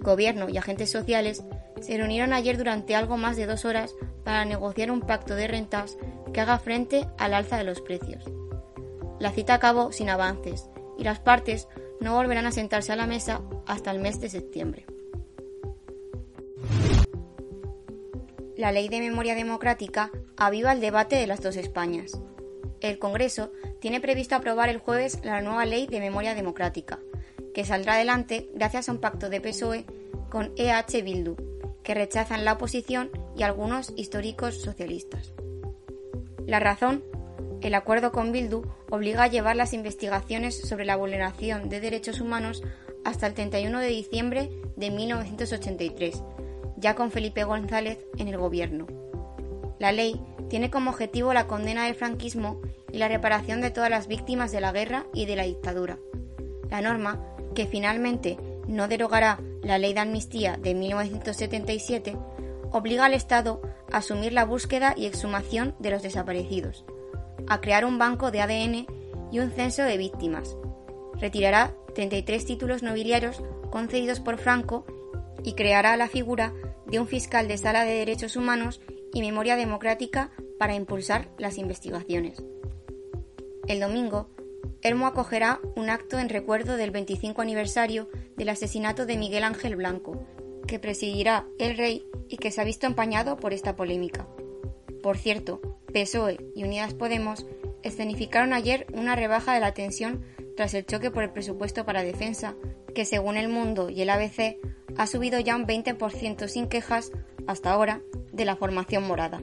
Gobierno 0.00 0.48
y 0.48 0.58
agentes 0.58 0.90
sociales 0.90 1.42
se 1.80 1.96
reunieron 1.96 2.32
ayer 2.32 2.58
durante 2.58 2.94
algo 2.94 3.16
más 3.16 3.36
de 3.36 3.46
dos 3.46 3.64
horas 3.64 3.94
para 4.24 4.44
negociar 4.44 4.90
un 4.90 5.00
pacto 5.00 5.34
de 5.34 5.48
rentas 5.48 5.96
que 6.32 6.40
haga 6.40 6.58
frente 6.58 7.08
al 7.18 7.32
alza 7.32 7.56
de 7.56 7.64
los 7.64 7.80
precios. 7.80 8.24
La 9.18 9.32
cita 9.32 9.54
acabó 9.54 9.92
sin 9.92 10.10
avances 10.10 10.68
y 10.98 11.04
las 11.04 11.20
partes 11.20 11.68
no 12.00 12.14
volverán 12.14 12.46
a 12.46 12.52
sentarse 12.52 12.92
a 12.92 12.96
la 12.96 13.06
mesa 13.06 13.40
hasta 13.66 13.90
el 13.90 14.00
mes 14.00 14.20
de 14.20 14.28
septiembre. 14.28 14.86
La 18.60 18.72
ley 18.72 18.90
de 18.90 19.00
memoria 19.00 19.34
democrática 19.34 20.10
aviva 20.36 20.72
el 20.72 20.82
debate 20.82 21.16
de 21.16 21.26
las 21.26 21.40
dos 21.40 21.56
Españas. 21.56 22.20
El 22.82 22.98
Congreso 22.98 23.52
tiene 23.80 24.02
previsto 24.02 24.34
aprobar 24.34 24.68
el 24.68 24.76
jueves 24.76 25.18
la 25.24 25.40
nueva 25.40 25.64
ley 25.64 25.86
de 25.86 25.98
memoria 25.98 26.34
democrática, 26.34 26.98
que 27.54 27.64
saldrá 27.64 27.94
adelante 27.94 28.50
gracias 28.52 28.86
a 28.86 28.92
un 28.92 28.98
pacto 28.98 29.30
de 29.30 29.40
PSOE 29.40 29.86
con 30.28 30.52
EH 30.58 31.00
Bildu, 31.02 31.36
que 31.82 31.94
rechazan 31.94 32.44
la 32.44 32.52
oposición 32.52 33.10
y 33.34 33.44
algunos 33.44 33.94
históricos 33.96 34.60
socialistas. 34.60 35.32
La 36.44 36.60
razón, 36.60 37.02
el 37.62 37.74
acuerdo 37.74 38.12
con 38.12 38.30
Bildu 38.30 38.64
obliga 38.90 39.22
a 39.22 39.28
llevar 39.28 39.56
las 39.56 39.72
investigaciones 39.72 40.54
sobre 40.54 40.84
la 40.84 40.96
vulneración 40.96 41.70
de 41.70 41.80
derechos 41.80 42.20
humanos 42.20 42.62
hasta 43.06 43.26
el 43.26 43.32
31 43.32 43.78
de 43.78 43.88
diciembre 43.88 44.50
de 44.76 44.90
1983, 44.90 46.22
ya 46.80 46.94
con 46.94 47.10
Felipe 47.10 47.44
González 47.44 47.98
en 48.16 48.28
el 48.28 48.38
gobierno. 48.38 48.86
La 49.78 49.92
ley 49.92 50.20
tiene 50.48 50.70
como 50.70 50.90
objetivo 50.90 51.32
la 51.32 51.46
condena 51.46 51.86
del 51.86 51.94
franquismo 51.94 52.60
y 52.92 52.98
la 52.98 53.08
reparación 53.08 53.60
de 53.60 53.70
todas 53.70 53.90
las 53.90 54.08
víctimas 54.08 54.52
de 54.52 54.60
la 54.60 54.72
guerra 54.72 55.06
y 55.14 55.26
de 55.26 55.36
la 55.36 55.44
dictadura. 55.44 55.98
La 56.68 56.82
norma, 56.82 57.20
que 57.54 57.66
finalmente 57.66 58.36
no 58.66 58.88
derogará 58.88 59.40
la 59.62 59.78
ley 59.78 59.94
de 59.94 60.00
amnistía 60.00 60.56
de 60.56 60.74
1977, 60.74 62.16
obliga 62.72 63.06
al 63.06 63.14
Estado 63.14 63.60
a 63.92 63.98
asumir 63.98 64.32
la 64.32 64.44
búsqueda 64.44 64.94
y 64.96 65.06
exhumación 65.06 65.74
de 65.78 65.90
los 65.90 66.02
desaparecidos, 66.02 66.84
a 67.48 67.60
crear 67.60 67.84
un 67.84 67.98
banco 67.98 68.30
de 68.30 68.40
ADN 68.40 68.86
y 69.32 69.38
un 69.38 69.50
censo 69.50 69.82
de 69.82 69.96
víctimas. 69.96 70.56
Retirará 71.14 71.74
33 71.94 72.44
títulos 72.44 72.82
nobiliarios 72.82 73.42
concedidos 73.70 74.20
por 74.20 74.38
Franco 74.38 74.84
y 75.42 75.54
creará 75.54 75.96
la 75.96 76.08
figura 76.08 76.52
de 76.90 76.98
un 76.98 77.06
fiscal 77.06 77.48
de 77.48 77.58
sala 77.58 77.84
de 77.84 77.94
derechos 77.94 78.36
humanos 78.36 78.80
y 79.12 79.20
memoria 79.20 79.56
democrática 79.56 80.30
para 80.58 80.74
impulsar 80.74 81.30
las 81.38 81.58
investigaciones. 81.58 82.42
El 83.68 83.80
domingo, 83.80 84.28
Hermo 84.82 85.06
acogerá 85.06 85.60
un 85.76 85.90
acto 85.90 86.18
en 86.18 86.28
recuerdo 86.28 86.76
del 86.76 86.90
25 86.90 87.42
aniversario 87.42 88.08
del 88.36 88.48
asesinato 88.48 89.06
de 89.06 89.16
Miguel 89.16 89.44
Ángel 89.44 89.76
Blanco, 89.76 90.26
que 90.66 90.78
presidirá 90.78 91.46
el 91.58 91.76
rey 91.76 92.06
y 92.28 92.36
que 92.38 92.50
se 92.50 92.60
ha 92.60 92.64
visto 92.64 92.86
empañado 92.86 93.36
por 93.36 93.52
esta 93.52 93.76
polémica. 93.76 94.26
Por 95.02 95.18
cierto, 95.18 95.60
PSOE 95.92 96.38
y 96.54 96.64
Unidas 96.64 96.94
Podemos 96.94 97.46
escenificaron 97.82 98.52
ayer 98.52 98.86
una 98.92 99.16
rebaja 99.16 99.54
de 99.54 99.60
la 99.60 99.74
tensión 99.74 100.24
tras 100.56 100.74
el 100.74 100.84
choque 100.84 101.10
por 101.10 101.22
el 101.22 101.30
presupuesto 101.30 101.84
para 101.84 102.02
defensa, 102.02 102.54
que 102.94 103.04
según 103.04 103.36
El 103.36 103.48
Mundo 103.48 103.88
y 103.90 104.02
el 104.02 104.10
ABC 104.10 104.56
ha 104.96 105.06
subido 105.06 105.40
ya 105.40 105.56
un 105.56 105.66
20% 105.66 106.48
sin 106.48 106.68
quejas 106.68 107.12
hasta 107.46 107.70
ahora 107.72 108.00
de 108.32 108.44
la 108.44 108.56
formación 108.56 109.06
morada. 109.06 109.40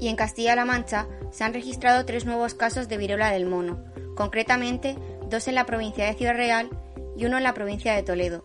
Y 0.00 0.08
en 0.08 0.16
Castilla-La 0.16 0.64
Mancha 0.64 1.08
se 1.30 1.44
han 1.44 1.54
registrado 1.54 2.04
tres 2.04 2.24
nuevos 2.24 2.54
casos 2.54 2.88
de 2.88 2.96
viruela 2.96 3.30
del 3.30 3.46
mono, 3.46 3.84
concretamente 4.14 4.96
dos 5.28 5.48
en 5.48 5.54
la 5.54 5.66
provincia 5.66 6.06
de 6.06 6.14
Ciudad 6.14 6.34
Real 6.34 6.70
y 7.16 7.24
uno 7.24 7.36
en 7.36 7.42
la 7.42 7.54
provincia 7.54 7.94
de 7.94 8.02
Toledo. 8.02 8.44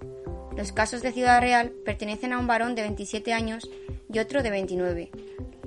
Los 0.58 0.72
casos 0.72 1.02
de 1.02 1.12
Ciudad 1.12 1.42
Real 1.42 1.72
pertenecen 1.86 2.34
a 2.34 2.40
un 2.40 2.48
varón 2.48 2.76
de 2.76 2.84
27 2.84 3.34
años 3.34 3.70
y 4.12 4.20
otro 4.20 4.44
de 4.44 4.52
29, 4.52 5.12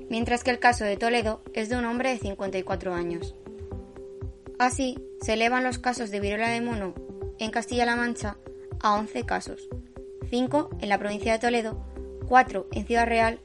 mientras 0.09 0.45
que 0.45 0.51
el 0.51 0.59
caso 0.59 0.85
de 0.85 0.97
Toledo 0.97 1.43
es 1.55 1.69
de 1.69 1.77
un 1.77 1.85
hombre 1.85 2.11
de 2.11 2.19
54 2.19 2.95
años. 2.95 3.35
Así, 4.59 4.99
se 5.21 5.35
elevan 5.35 5.65
los 5.65 5.79
casos 5.79 6.11
de 6.11 6.21
viruela 6.21 6.49
de 6.49 6.61
mono 6.61 6.95
en 7.39 7.51
Castilla-La 7.51 7.97
Mancha 7.97 8.37
a 8.81 8.95
11 8.95 9.25
casos, 9.25 9.69
5 10.31 10.71
en 10.81 10.89
la 10.89 10.99
provincia 10.99 11.33
de 11.33 11.39
Toledo, 11.39 11.79
4 12.29 12.67
en 12.73 12.87
Ciudad 12.87 13.07
Real, 13.07 13.41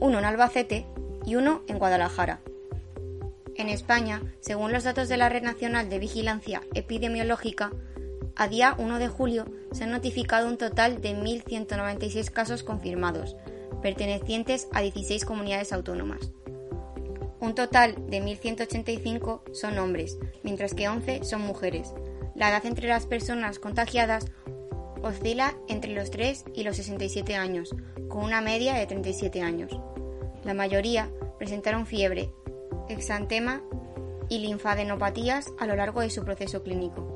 1 0.00 0.18
en 0.18 0.24
Albacete 0.24 0.86
y 1.24 1.36
1 1.36 1.62
en 1.66 1.78
Guadalajara. 1.78 2.40
En 3.54 3.68
España, 3.68 4.22
según 4.40 4.72
los 4.72 4.84
datos 4.84 5.08
de 5.08 5.16
la 5.16 5.28
Red 5.28 5.42
Nacional 5.42 5.88
de 5.88 5.98
Vigilancia 5.98 6.62
Epidemiológica, 6.74 7.72
a 8.34 8.48
día 8.48 8.74
1 8.78 8.98
de 8.98 9.08
julio 9.08 9.46
se 9.72 9.84
han 9.84 9.92
notificado 9.92 10.46
un 10.46 10.58
total 10.58 11.00
de 11.00 11.16
1.196 11.16 12.30
casos 12.30 12.62
confirmados, 12.62 13.34
pertenecientes 13.80 14.68
a 14.72 14.82
16 14.82 15.24
comunidades 15.24 15.72
autónomas. 15.72 16.32
Un 17.40 17.54
total 17.54 17.94
de 18.10 18.22
1.185 18.22 19.54
son 19.54 19.78
hombres, 19.78 20.18
mientras 20.42 20.74
que 20.74 20.88
11 20.88 21.24
son 21.24 21.42
mujeres. 21.42 21.94
La 22.36 22.50
edad 22.50 22.66
entre 22.66 22.88
las 22.88 23.06
personas 23.06 23.58
contagiadas 23.58 24.26
oscila 25.02 25.54
entre 25.68 25.94
los 25.94 26.10
3 26.10 26.44
y 26.54 26.64
los 26.64 26.76
67 26.76 27.34
años, 27.34 27.74
con 28.08 28.24
una 28.24 28.40
media 28.40 28.74
de 28.74 28.86
37 28.86 29.40
años. 29.40 29.72
La 30.44 30.52
mayoría 30.52 31.10
presentaron 31.38 31.86
fiebre, 31.86 32.30
exantema 32.88 33.62
y 34.28 34.40
linfadenopatías 34.40 35.52
a 35.58 35.66
lo 35.66 35.76
largo 35.76 36.00
de 36.00 36.10
su 36.10 36.24
proceso 36.24 36.62
clínico. 36.62 37.12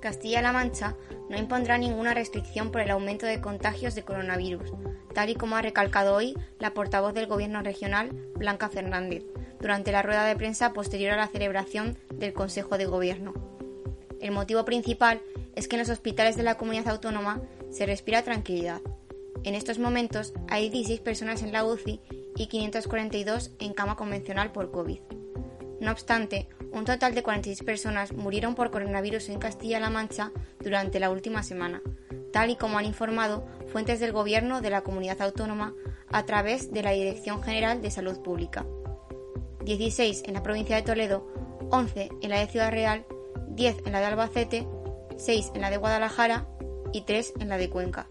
Castilla-La 0.00 0.52
Mancha 0.52 0.96
no 1.28 1.36
impondrá 1.36 1.76
ninguna 1.76 2.14
restricción 2.14 2.72
por 2.72 2.80
el 2.80 2.90
aumento 2.90 3.26
de 3.26 3.40
contagios 3.40 3.94
de 3.94 4.04
coronavirus, 4.04 4.72
tal 5.14 5.28
y 5.28 5.34
como 5.34 5.56
ha 5.56 5.62
recalcado 5.62 6.14
hoy 6.14 6.34
la 6.58 6.72
portavoz 6.72 7.12
del 7.12 7.26
Gobierno 7.26 7.62
regional, 7.62 8.08
Blanca 8.36 8.70
Fernández, 8.70 9.24
durante 9.60 9.92
la 9.92 10.02
rueda 10.02 10.24
de 10.24 10.36
prensa 10.36 10.72
posterior 10.72 11.12
a 11.12 11.16
la 11.16 11.28
celebración 11.28 11.96
del 12.14 12.32
Consejo 12.32 12.78
de 12.78 12.86
Gobierno. 12.86 13.34
El 14.20 14.32
motivo 14.32 14.64
principal 14.64 15.20
es 15.54 15.68
que 15.68 15.76
en 15.76 15.80
los 15.80 15.90
hospitales 15.90 16.36
de 16.36 16.42
la 16.42 16.56
comunidad 16.56 16.88
autónoma 16.88 17.40
se 17.70 17.86
respira 17.86 18.22
tranquilidad 18.22 18.80
En 19.42 19.54
estos 19.54 19.78
momentos 19.78 20.34
hay 20.48 20.68
16 20.68 21.00
personas 21.00 21.42
en 21.42 21.52
la 21.52 21.64
UCI 21.64 22.00
y 22.36 22.46
542 22.46 23.52
en 23.58 23.72
cama 23.72 23.96
convencional 23.96 24.52
por 24.52 24.70
COVID. 24.70 25.00
No 25.80 25.90
obstante, 25.90 26.48
un 26.72 26.84
total 26.84 27.14
de 27.14 27.22
46 27.22 27.62
personas 27.64 28.12
murieron 28.12 28.54
por 28.54 28.70
coronavirus 28.70 29.30
en 29.30 29.38
Castilla-La 29.38 29.88
Mancha 29.88 30.30
durante 30.62 31.00
la 31.00 31.10
última 31.10 31.42
semana, 31.42 31.80
tal 32.32 32.50
y 32.50 32.56
como 32.56 32.78
han 32.78 32.84
informado 32.84 33.46
fuentes 33.68 33.98
del 33.98 34.12
Gobierno 34.12 34.60
de 34.60 34.70
la 34.70 34.82
comunidad 34.82 35.22
autónoma 35.22 35.74
a 36.12 36.26
través 36.26 36.70
de 36.70 36.82
la 36.82 36.90
Dirección 36.90 37.42
General 37.42 37.80
de 37.80 37.90
Salud 37.90 38.20
Pública. 38.20 38.66
16 39.64 40.22
en 40.26 40.34
la 40.34 40.42
provincia 40.42 40.76
de 40.76 40.82
Toledo, 40.82 41.26
11 41.70 42.10
en 42.22 42.30
la 42.30 42.40
de 42.40 42.46
Ciudad 42.46 42.70
Real, 42.70 43.04
10 43.48 43.86
en 43.86 43.92
la 43.92 44.00
de 44.00 44.06
Albacete, 44.06 44.66
6 45.16 45.52
en 45.54 45.60
la 45.60 45.70
de 45.70 45.76
Guadalajara 45.76 46.46
y 46.92 47.02
3 47.02 47.34
en 47.40 47.48
la 47.48 47.58
de 47.58 47.68
Cuenca. 47.70 48.06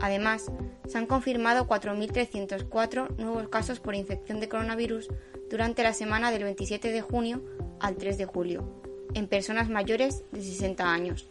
Además, 0.00 0.50
se 0.86 0.98
han 0.98 1.06
confirmado 1.06 1.66
4.304 1.66 3.16
nuevos 3.16 3.48
casos 3.48 3.80
por 3.80 3.94
infección 3.94 4.40
de 4.40 4.48
coronavirus 4.48 5.08
durante 5.48 5.82
la 5.82 5.92
semana 5.92 6.30
del 6.30 6.44
27 6.44 6.90
de 6.90 7.02
junio 7.02 7.42
al 7.78 7.96
3 7.96 8.18
de 8.18 8.24
julio, 8.24 8.82
en 9.14 9.28
personas 9.28 9.68
mayores 9.68 10.24
de 10.32 10.42
60 10.42 10.92
años. 10.92 11.28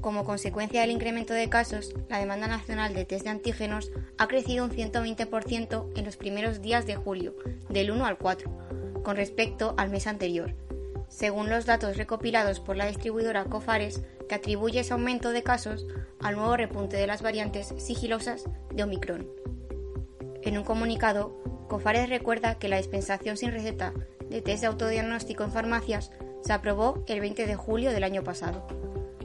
Como 0.00 0.24
consecuencia 0.24 0.80
del 0.80 0.92
incremento 0.92 1.34
de 1.34 1.48
casos, 1.48 1.94
la 2.08 2.18
demanda 2.18 2.46
nacional 2.46 2.94
de 2.94 3.04
test 3.04 3.24
de 3.24 3.30
antígenos 3.30 3.90
ha 4.16 4.28
crecido 4.28 4.64
un 4.64 4.70
120% 4.70 5.92
en 5.96 6.04
los 6.04 6.16
primeros 6.16 6.62
días 6.62 6.86
de 6.86 6.94
julio, 6.94 7.34
del 7.68 7.90
1 7.90 8.06
al 8.06 8.16
4, 8.16 9.02
con 9.02 9.16
respecto 9.16 9.74
al 9.76 9.90
mes 9.90 10.06
anterior, 10.06 10.54
según 11.08 11.50
los 11.50 11.66
datos 11.66 11.96
recopilados 11.96 12.60
por 12.60 12.76
la 12.76 12.86
distribuidora 12.86 13.46
Cofares, 13.46 14.02
que 14.28 14.36
atribuye 14.36 14.80
ese 14.80 14.92
aumento 14.92 15.30
de 15.30 15.42
casos 15.42 15.86
al 16.20 16.36
nuevo 16.36 16.56
repunte 16.56 16.96
de 16.96 17.06
las 17.06 17.22
variantes 17.22 17.74
sigilosas 17.78 18.44
de 18.72 18.84
Omicron. 18.84 19.26
En 20.42 20.58
un 20.58 20.64
comunicado, 20.64 21.42
Cofares 21.68 22.08
recuerda 22.08 22.54
que 22.54 22.68
la 22.68 22.76
dispensación 22.76 23.36
sin 23.36 23.50
receta 23.50 23.92
de 24.30 24.42
test 24.42 24.60
de 24.60 24.68
autodiagnóstico 24.68 25.42
en 25.42 25.52
farmacias 25.52 26.12
se 26.42 26.52
aprobó 26.52 27.02
el 27.08 27.20
20 27.20 27.46
de 27.46 27.56
julio 27.56 27.90
del 27.90 28.04
año 28.04 28.22
pasado. 28.22 28.66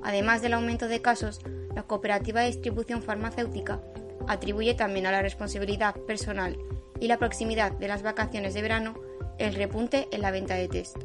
Además 0.03 0.41
del 0.41 0.53
aumento 0.53 0.87
de 0.87 1.01
casos, 1.01 1.39
la 1.75 1.83
cooperativa 1.83 2.41
de 2.41 2.47
distribución 2.47 3.01
farmacéutica 3.01 3.81
atribuye 4.27 4.73
también 4.73 5.05
a 5.05 5.11
la 5.11 5.21
responsabilidad 5.21 5.95
personal 5.95 6.57
y 6.99 7.07
la 7.07 7.17
proximidad 7.17 7.71
de 7.71 7.87
las 7.87 8.03
vacaciones 8.03 8.53
de 8.53 8.61
verano 8.61 8.93
el 9.37 9.55
repunte 9.55 10.07
en 10.11 10.21
la 10.21 10.31
venta 10.31 10.55
de 10.55 10.67
test. 10.67 10.97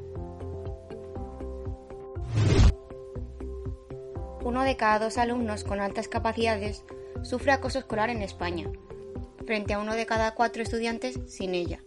Uno 4.44 4.62
de 4.62 4.76
cada 4.76 4.98
dos 4.98 5.18
alumnos 5.18 5.64
con 5.64 5.80
altas 5.80 6.08
capacidades 6.08 6.84
sufre 7.22 7.52
acoso 7.52 7.78
escolar 7.78 8.10
en 8.10 8.22
España, 8.22 8.70
frente 9.46 9.74
a 9.74 9.78
uno 9.78 9.94
de 9.94 10.06
cada 10.06 10.34
cuatro 10.34 10.62
estudiantes 10.62 11.18
sin 11.26 11.54
ella. 11.54 11.82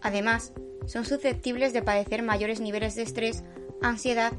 Además, 0.00 0.52
son 0.86 1.04
susceptibles 1.04 1.72
de 1.72 1.82
padecer 1.82 2.22
mayores 2.22 2.60
niveles 2.60 2.94
de 2.94 3.02
estrés, 3.02 3.44
ansiedad 3.80 4.32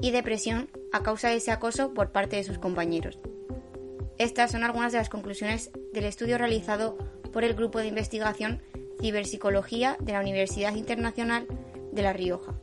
y 0.00 0.10
depresión 0.10 0.68
a 0.92 1.02
causa 1.02 1.28
de 1.28 1.36
ese 1.36 1.50
acoso 1.50 1.94
por 1.94 2.12
parte 2.12 2.36
de 2.36 2.44
sus 2.44 2.58
compañeros. 2.58 3.18
Estas 4.18 4.52
son 4.52 4.62
algunas 4.62 4.92
de 4.92 4.98
las 4.98 5.08
conclusiones 5.08 5.70
del 5.92 6.04
estudio 6.04 6.38
realizado 6.38 6.96
por 7.32 7.44
el 7.44 7.54
Grupo 7.54 7.78
de 7.78 7.86
Investigación 7.86 8.62
Ciberpsicología 9.00 9.96
de 10.00 10.12
la 10.12 10.20
Universidad 10.20 10.74
Internacional 10.74 11.46
de 11.92 12.02
La 12.02 12.12
Rioja, 12.12 12.54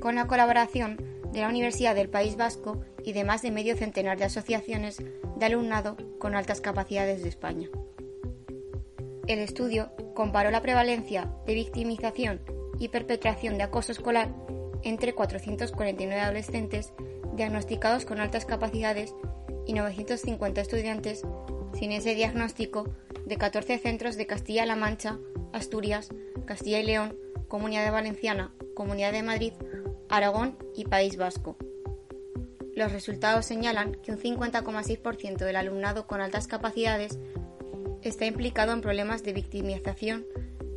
con 0.00 0.14
la 0.14 0.26
colaboración 0.26 0.96
de 1.32 1.40
la 1.40 1.48
Universidad 1.48 1.94
del 1.94 2.08
País 2.08 2.36
Vasco 2.36 2.80
y 3.04 3.12
de 3.12 3.24
más 3.24 3.42
de 3.42 3.50
medio 3.50 3.76
centenar 3.76 4.16
de 4.16 4.24
asociaciones 4.24 5.02
de 5.36 5.44
alumnado 5.44 5.96
con 6.18 6.34
altas 6.34 6.60
capacidades 6.60 7.22
de 7.22 7.28
España. 7.28 7.68
El 9.26 9.40
estudio 9.40 9.90
comparó 10.14 10.50
la 10.50 10.62
prevalencia 10.62 11.30
de 11.46 11.54
victimización 11.54 12.40
y 12.78 12.88
perpetración 12.88 13.58
de 13.58 13.64
acoso 13.64 13.92
escolar 13.92 14.28
entre 14.82 15.14
449 15.14 16.20
adolescentes 16.20 16.92
diagnosticados 17.36 18.04
con 18.04 18.20
altas 18.20 18.44
capacidades 18.44 19.14
y 19.66 19.72
950 19.72 20.60
estudiantes 20.60 21.22
sin 21.78 21.92
ese 21.92 22.14
diagnóstico 22.14 22.88
de 23.26 23.36
14 23.36 23.78
centros 23.78 24.16
de 24.16 24.26
Castilla-La 24.26 24.76
Mancha, 24.76 25.18
Asturias, 25.52 26.08
Castilla 26.46 26.80
y 26.80 26.86
León, 26.86 27.16
Comunidad 27.48 27.84
de 27.84 27.90
Valenciana, 27.90 28.52
Comunidad 28.74 29.12
de 29.12 29.22
Madrid, 29.22 29.52
Aragón 30.08 30.56
y 30.74 30.84
País 30.84 31.16
Vasco. 31.16 31.56
Los 32.74 32.92
resultados 32.92 33.46
señalan 33.46 33.94
que 33.94 34.12
un 34.12 34.18
50,6% 34.18 35.38
del 35.38 35.56
alumnado 35.56 36.06
con 36.06 36.20
altas 36.20 36.46
capacidades 36.46 37.18
está 38.02 38.26
implicado 38.26 38.72
en 38.72 38.82
problemas 38.82 39.22
de 39.22 39.32
victimización, 39.32 40.26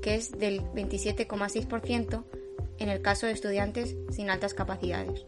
que 0.02 0.16
es 0.16 0.32
del 0.32 0.62
27,6% 0.62 2.24
en 2.80 2.90
el 2.90 3.02
caso 3.02 3.26
de 3.26 3.34
estudiantes 3.34 3.96
sin 4.10 4.30
altas 4.30 4.54
capacidades. 4.54 5.26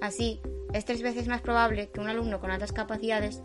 Así, 0.00 0.40
es 0.72 0.84
tres 0.84 1.02
veces 1.02 1.28
más 1.28 1.42
probable 1.42 1.90
que 1.90 2.00
un 2.00 2.08
alumno 2.08 2.40
con 2.40 2.50
altas 2.50 2.72
capacidades 2.72 3.42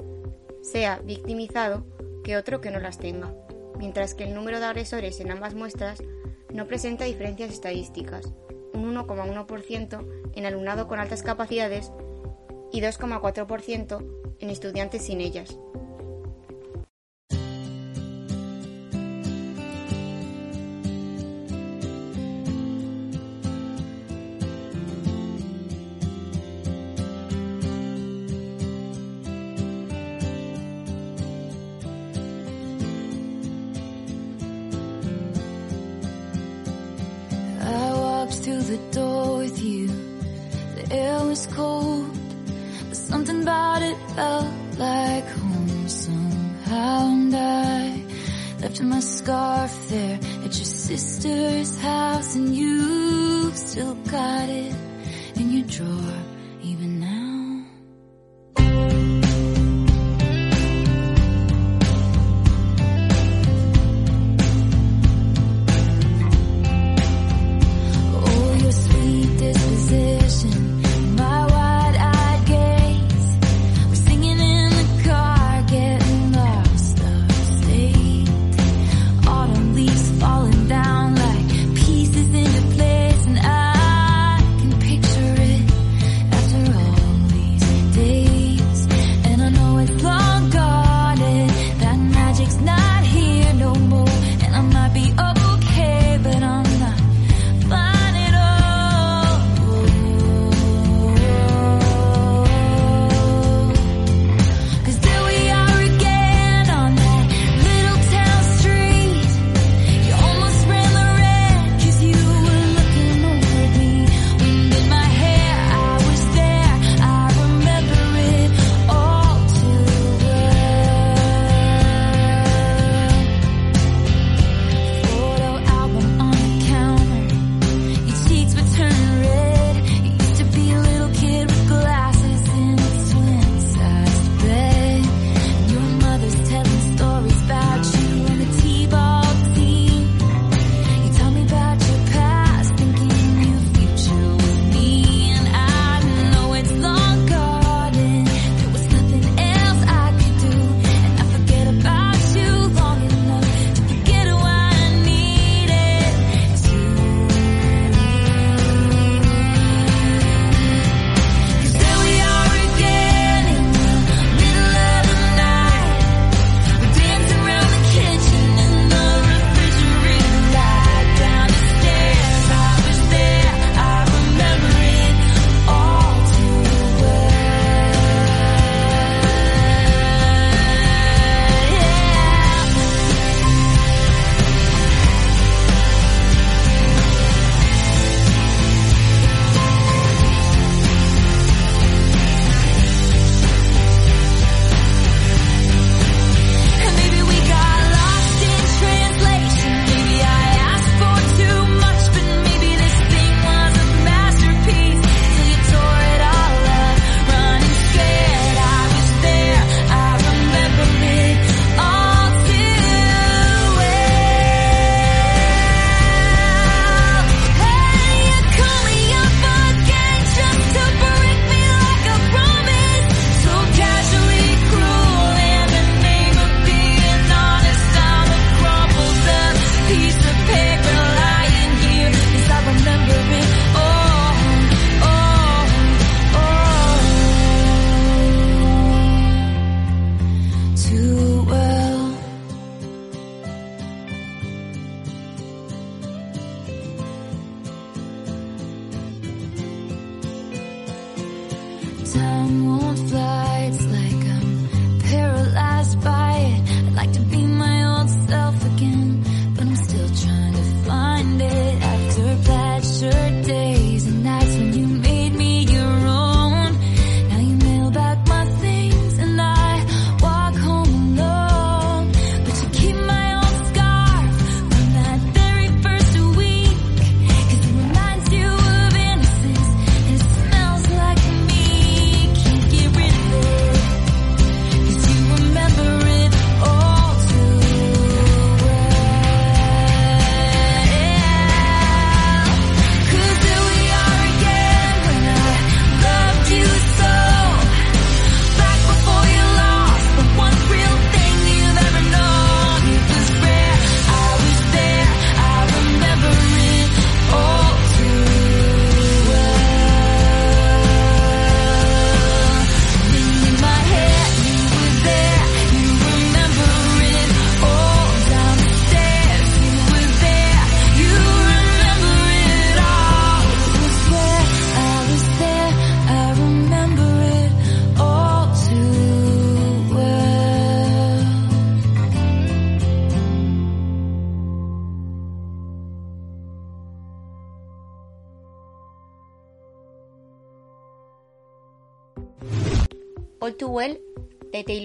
sea 0.62 1.00
victimizado 1.00 1.86
que 2.24 2.38
otro 2.38 2.62
que 2.62 2.72
no 2.72 2.80
las 2.80 2.98
tenga, 2.98 3.34
mientras 3.78 4.14
que 4.16 4.24
el 4.24 4.34
número 4.34 4.60
de 4.60 4.66
agresores 4.66 5.20
en 5.20 5.32
ambas 5.32 5.54
muestras 5.54 6.02
no 6.54 6.68
presenta 6.68 7.06
diferencias 7.06 7.52
estadísticas, 7.52 8.32
un 8.74 8.96
1,1% 8.96 10.32
en 10.34 10.46
alumnado 10.46 10.88
con 10.88 11.00
altas 11.00 11.24
capacidades 11.24 11.92
y 12.72 12.82
2,4% 12.82 14.36
en 14.40 14.50
estudiantes 14.50 15.04
sin 15.04 15.22
ellas. 15.22 15.58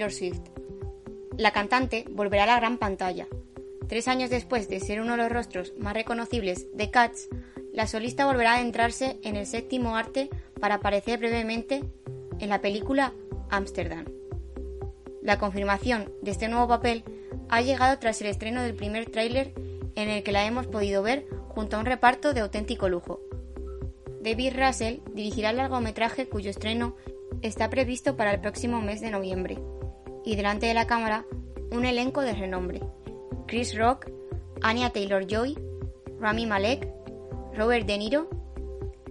Swift. 0.09 0.41
La 1.37 1.53
cantante 1.53 2.07
volverá 2.11 2.45
a 2.45 2.47
la 2.47 2.57
gran 2.57 2.79
pantalla. 2.79 3.27
Tres 3.89 4.09
años 4.09 4.31
después 4.31 4.69
de 4.69 4.81
ser 4.81 5.01
uno 5.01 5.13
de 5.13 5.19
los 5.19 5.33
rostros 5.33 5.75
más 5.79 5.95
reconocibles 5.95 6.69
de 6.75 6.91
Cats, 6.91 7.29
la 7.73 7.87
solista 7.87 8.25
volverá 8.25 8.53
a 8.53 8.57
adentrarse 8.57 9.19
en 9.23 9.37
el 9.37 9.47
séptimo 9.47 9.97
arte 9.97 10.31
para 10.61 10.77
aparecer 10.77 11.19
brevemente 11.19 11.83
en 12.39 12.49
la 12.49 12.61
película 12.61 13.13
Amsterdam. 13.51 14.07
La 15.23 15.39
confirmación 15.39 16.13
de 16.23 16.31
este 16.31 16.49
nuevo 16.49 16.69
papel 16.69 17.05
ha 17.49 17.61
llegado 17.61 17.99
tras 17.99 18.21
el 18.21 18.29
estreno 18.29 18.63
del 18.63 18.75
primer 18.75 19.11
tráiler 19.11 19.53
en 19.95 20.09
el 20.09 20.23
que 20.23 20.33
la 20.33 20.47
hemos 20.47 20.67
podido 20.67 21.03
ver 21.03 21.27
junto 21.49 21.77
a 21.77 21.81
un 21.81 21.87
reparto 21.87 22.33
de 22.33 22.41
auténtico 22.41 22.89
lujo. 22.89 23.21
David 24.21 24.55
Russell 24.57 25.01
dirigirá 25.15 25.51
el 25.51 25.57
largometraje 25.57 26.29
cuyo 26.29 26.51
estreno 26.51 26.97
está 27.43 27.71
previsto 27.71 28.17
para 28.17 28.33
el 28.33 28.41
próximo 28.41 28.81
mes 28.81 29.01
de 29.01 29.11
noviembre, 29.11 29.59
y 30.25 30.37
delante 30.37 30.67
de 30.67 30.75
la 30.75 30.87
cámara 30.87 31.25
un 31.71 31.85
elenco 31.85 32.21
de 32.21 32.33
renombre. 32.33 32.81
Chris 33.47 33.77
Rock, 33.77 34.11
Anya 34.63 34.91
Taylor-Joy, 34.91 35.59
Rami 36.19 36.47
Malek, 36.47 36.89
Robert 37.57 37.87
De 37.87 37.99
Niro, 37.99 38.29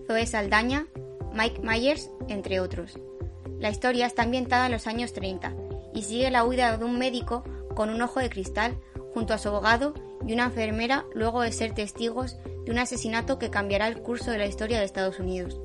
Zoe 0.08 0.26
Saldaña, 0.26 0.88
Mike 1.34 1.62
Myers, 1.62 2.10
entre 2.28 2.60
otros. 2.60 2.98
La 3.60 3.70
historia 3.70 4.06
está 4.06 4.24
ambientada 4.24 4.68
en 4.68 4.72
los 4.72 4.88
años 4.88 5.14
30 5.14 5.54
y 5.94 6.04
sigue 6.04 6.32
la 6.32 6.46
huida 6.46 6.78
de 6.78 6.86
un 6.86 6.98
médico 6.98 7.44
con 7.76 7.90
un 7.90 8.02
ojo 8.02 8.20
de 8.20 8.30
cristal 8.30 8.78
junto 9.14 9.34
a 9.34 9.38
su 9.38 9.50
abogado 9.50 9.94
y 10.26 10.34
una 10.34 10.46
enfermera 10.46 11.06
luego 11.14 11.42
de 11.42 11.52
ser 11.52 11.74
testigos 11.74 12.38
de 12.66 12.72
un 12.72 12.80
asesinato 12.80 13.40
que 13.40 13.50
cambiará 13.50 13.88
el 13.88 14.02
curso 14.02 14.32
de 14.32 14.38
la 14.38 14.46
historia 14.46 14.80
de 14.80 14.86
Estados 14.86 15.20
Unidos. 15.20 15.60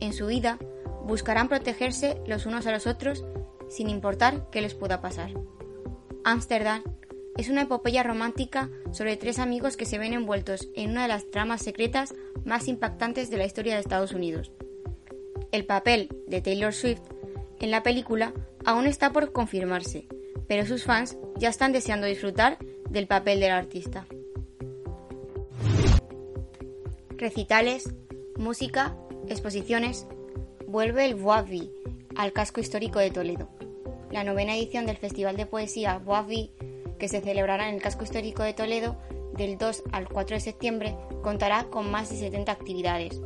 En 0.00 0.12
su 0.12 0.26
vida, 0.26 0.58
buscarán 1.04 1.48
protegerse 1.48 2.20
los 2.26 2.46
unos 2.46 2.66
a 2.66 2.72
los 2.72 2.86
otros 2.86 3.24
sin 3.68 3.88
importar 3.88 4.48
qué 4.50 4.60
les 4.60 4.74
pueda 4.74 5.00
pasar. 5.00 5.30
Amsterdam 6.24 6.82
es 7.36 7.48
una 7.48 7.62
epopeya 7.62 8.02
romántica 8.02 8.70
sobre 8.92 9.16
tres 9.16 9.38
amigos 9.38 9.76
que 9.76 9.86
se 9.86 9.98
ven 9.98 10.12
envueltos 10.12 10.68
en 10.74 10.90
una 10.90 11.02
de 11.02 11.08
las 11.08 11.30
tramas 11.30 11.62
secretas 11.62 12.14
más 12.44 12.68
impactantes 12.68 13.30
de 13.30 13.38
la 13.38 13.44
historia 13.44 13.74
de 13.74 13.80
Estados 13.80 14.12
Unidos. 14.12 14.52
El 15.50 15.66
papel 15.66 16.08
de 16.26 16.40
Taylor 16.40 16.72
Swift 16.72 17.02
en 17.60 17.70
la 17.70 17.82
película 17.82 18.32
aún 18.64 18.86
está 18.86 19.12
por 19.12 19.32
confirmarse, 19.32 20.06
pero 20.46 20.66
sus 20.66 20.84
fans 20.84 21.16
ya 21.36 21.48
están 21.48 21.72
deseando 21.72 22.06
disfrutar 22.06 22.58
del 22.88 23.06
papel 23.06 23.40
del 23.40 23.52
artista. 23.52 24.06
Recitales, 27.16 27.92
música, 28.36 28.96
exposiciones. 29.28 30.06
Vuelve 30.66 31.04
el 31.04 31.14
Bois 31.14 31.70
al 32.16 32.32
casco 32.32 32.60
histórico 32.60 32.98
de 32.98 33.10
Toledo. 33.10 33.48
La 34.10 34.24
novena 34.24 34.56
edición 34.56 34.86
del 34.86 34.96
Festival 34.96 35.36
de 35.36 35.46
Poesía 35.46 35.98
Bois 35.98 36.50
que 36.98 37.08
se 37.08 37.20
celebrará 37.20 37.68
en 37.68 37.76
el 37.76 37.82
casco 37.82 38.04
histórico 38.04 38.42
de 38.42 38.54
Toledo 38.54 38.96
del 39.36 39.58
2 39.58 39.84
al 39.92 40.08
4 40.08 40.36
de 40.36 40.40
septiembre, 40.40 40.96
contará 41.22 41.64
con 41.64 41.90
más 41.90 42.10
de 42.10 42.16
70 42.16 42.52
actividades. 42.52 43.20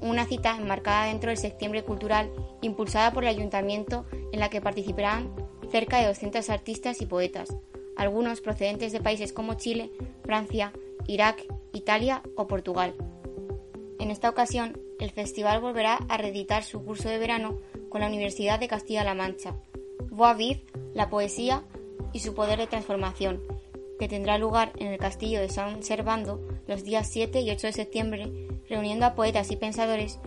Una 0.00 0.26
cita 0.26 0.56
enmarcada 0.56 1.06
dentro 1.06 1.30
del 1.30 1.38
Septiembre 1.38 1.84
Cultural 1.84 2.30
impulsada 2.62 3.12
por 3.12 3.24
el 3.24 3.30
Ayuntamiento 3.30 4.06
en 4.32 4.40
la 4.40 4.50
que 4.50 4.60
participarán 4.60 5.34
cerca 5.70 5.98
de 5.98 6.06
200 6.06 6.48
artistas 6.50 7.00
y 7.00 7.06
poetas, 7.06 7.54
algunos 7.96 8.40
procedentes 8.40 8.92
de 8.92 9.00
países 9.00 9.32
como 9.32 9.54
Chile, 9.54 9.90
Francia, 10.24 10.72
Irak, 11.06 11.44
Italia 11.72 12.22
o 12.36 12.46
Portugal. 12.46 12.94
En 13.98 14.10
esta 14.10 14.28
ocasión, 14.28 14.78
el 14.98 15.10
festival 15.10 15.60
volverá 15.60 15.98
a 16.08 16.16
reeditar 16.16 16.64
su 16.64 16.82
curso 16.84 17.08
de 17.08 17.18
verano 17.18 17.58
con 17.88 18.00
la 18.00 18.06
Universidad 18.08 18.58
de 18.58 18.68
Castilla-La 18.68 19.14
Mancha. 19.14 19.54
Voix 20.10 20.58
la 20.94 21.10
poesía 21.10 21.64
y 22.12 22.20
su 22.20 22.34
poder 22.34 22.58
de 22.58 22.66
transformación, 22.66 23.42
que 23.98 24.08
tendrá 24.08 24.38
lugar 24.38 24.72
en 24.78 24.88
el 24.88 24.98
castillo 24.98 25.40
de 25.40 25.48
San 25.48 25.82
Servando 25.82 26.40
los 26.66 26.84
días 26.84 27.08
7 27.10 27.40
y 27.40 27.50
8 27.50 27.66
de 27.66 27.72
septiembre, 27.72 28.32
reuniendo 28.68 29.06
a 29.06 29.14
poetas 29.14 29.50
y 29.50 29.56
pensadores 29.56 30.18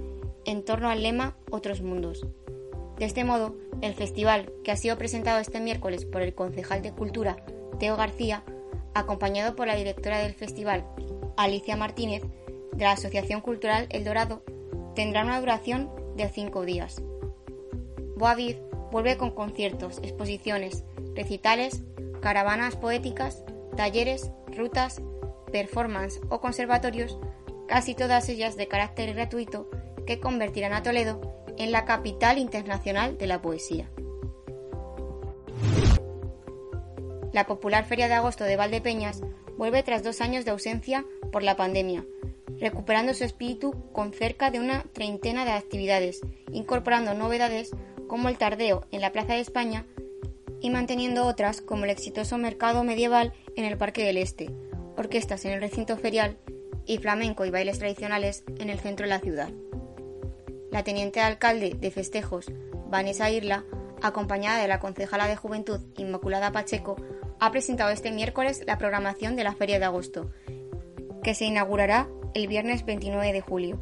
en 0.45 0.63
torno 0.63 0.89
al 0.89 1.03
lema 1.03 1.35
Otros 1.49 1.81
Mundos. 1.81 2.25
De 2.97 3.05
este 3.05 3.23
modo, 3.23 3.55
el 3.81 3.93
festival, 3.93 4.51
que 4.63 4.71
ha 4.71 4.75
sido 4.75 4.97
presentado 4.97 5.39
este 5.39 5.59
miércoles 5.59 6.05
por 6.05 6.21
el 6.21 6.35
concejal 6.35 6.81
de 6.81 6.91
Cultura, 6.91 7.37
Teo 7.79 7.95
García, 7.95 8.43
acompañado 8.93 9.55
por 9.55 9.67
la 9.67 9.75
directora 9.75 10.19
del 10.19 10.33
festival, 10.33 10.85
Alicia 11.37 11.75
Martínez, 11.75 12.23
de 12.73 12.83
la 12.83 12.91
Asociación 12.91 13.41
Cultural 13.41 13.87
El 13.89 14.03
Dorado, 14.03 14.43
tendrá 14.95 15.23
una 15.23 15.39
duración 15.39 15.89
de 16.15 16.29
cinco 16.29 16.65
días. 16.65 17.01
Boaviv 18.15 18.57
vuelve 18.91 19.17
con 19.17 19.31
conciertos, 19.31 19.99
exposiciones, 20.03 20.83
recitales, 21.15 21.83
caravanas 22.21 22.75
poéticas, 22.75 23.43
talleres, 23.75 24.31
rutas, 24.55 25.01
performance 25.51 26.19
o 26.29 26.41
conservatorios, 26.41 27.17
casi 27.67 27.95
todas 27.95 28.29
ellas 28.29 28.57
de 28.57 28.67
carácter 28.67 29.13
gratuito, 29.13 29.69
que 30.05 30.19
convertirán 30.19 30.73
a 30.73 30.83
Toledo 30.83 31.21
en 31.57 31.71
la 31.71 31.85
capital 31.85 32.37
internacional 32.37 33.17
de 33.17 33.27
la 33.27 33.41
poesía. 33.41 33.89
La 37.31 37.45
popular 37.45 37.85
Feria 37.85 38.07
de 38.07 38.15
Agosto 38.15 38.43
de 38.43 38.55
Valdepeñas 38.55 39.21
vuelve 39.57 39.83
tras 39.83 40.03
dos 40.03 40.19
años 40.21 40.45
de 40.45 40.51
ausencia 40.51 41.05
por 41.31 41.43
la 41.43 41.55
pandemia, 41.55 42.05
recuperando 42.59 43.13
su 43.13 43.23
espíritu 43.23 43.73
con 43.91 44.13
cerca 44.13 44.51
de 44.51 44.59
una 44.59 44.83
treintena 44.93 45.45
de 45.45 45.51
actividades, 45.51 46.21
incorporando 46.51 47.13
novedades 47.13 47.71
como 48.07 48.29
el 48.29 48.37
tardeo 48.37 48.85
en 48.91 49.01
la 49.01 49.11
Plaza 49.11 49.33
de 49.33 49.39
España 49.39 49.85
y 50.61 50.69
manteniendo 50.69 51.25
otras 51.25 51.61
como 51.61 51.85
el 51.85 51.89
exitoso 51.89 52.37
mercado 52.37 52.83
medieval 52.83 53.33
en 53.55 53.65
el 53.65 53.77
Parque 53.77 54.03
del 54.03 54.17
Este, 54.17 54.49
orquestas 54.97 55.45
en 55.45 55.53
el 55.53 55.61
recinto 55.61 55.97
ferial 55.97 56.37
y 56.85 56.97
flamenco 56.97 57.45
y 57.45 57.51
bailes 57.51 57.79
tradicionales 57.79 58.43
en 58.57 58.69
el 58.69 58.79
centro 58.79 59.05
de 59.05 59.11
la 59.11 59.19
ciudad. 59.19 59.49
La 60.71 60.83
teniente 60.83 61.21
alcalde 61.21 61.75
de 61.79 61.91
festejos, 61.91 62.51
Vanessa 62.87 63.29
Irla, 63.29 63.63
acompañada 64.01 64.61
de 64.61 64.67
la 64.67 64.79
concejala 64.79 65.27
de 65.27 65.35
Juventud 65.35 65.79
Inmaculada 65.97 66.51
Pacheco, 66.51 66.97
ha 67.39 67.51
presentado 67.51 67.91
este 67.91 68.11
miércoles 68.11 68.63
la 68.65 68.77
programación 68.77 69.35
de 69.35 69.43
la 69.43 69.55
Feria 69.55 69.79
de 69.79 69.85
Agosto, 69.85 70.29
que 71.23 71.33
se 71.33 71.45
inaugurará 71.45 72.07
el 72.33 72.47
viernes 72.47 72.85
29 72.85 73.33
de 73.33 73.41
julio, 73.41 73.79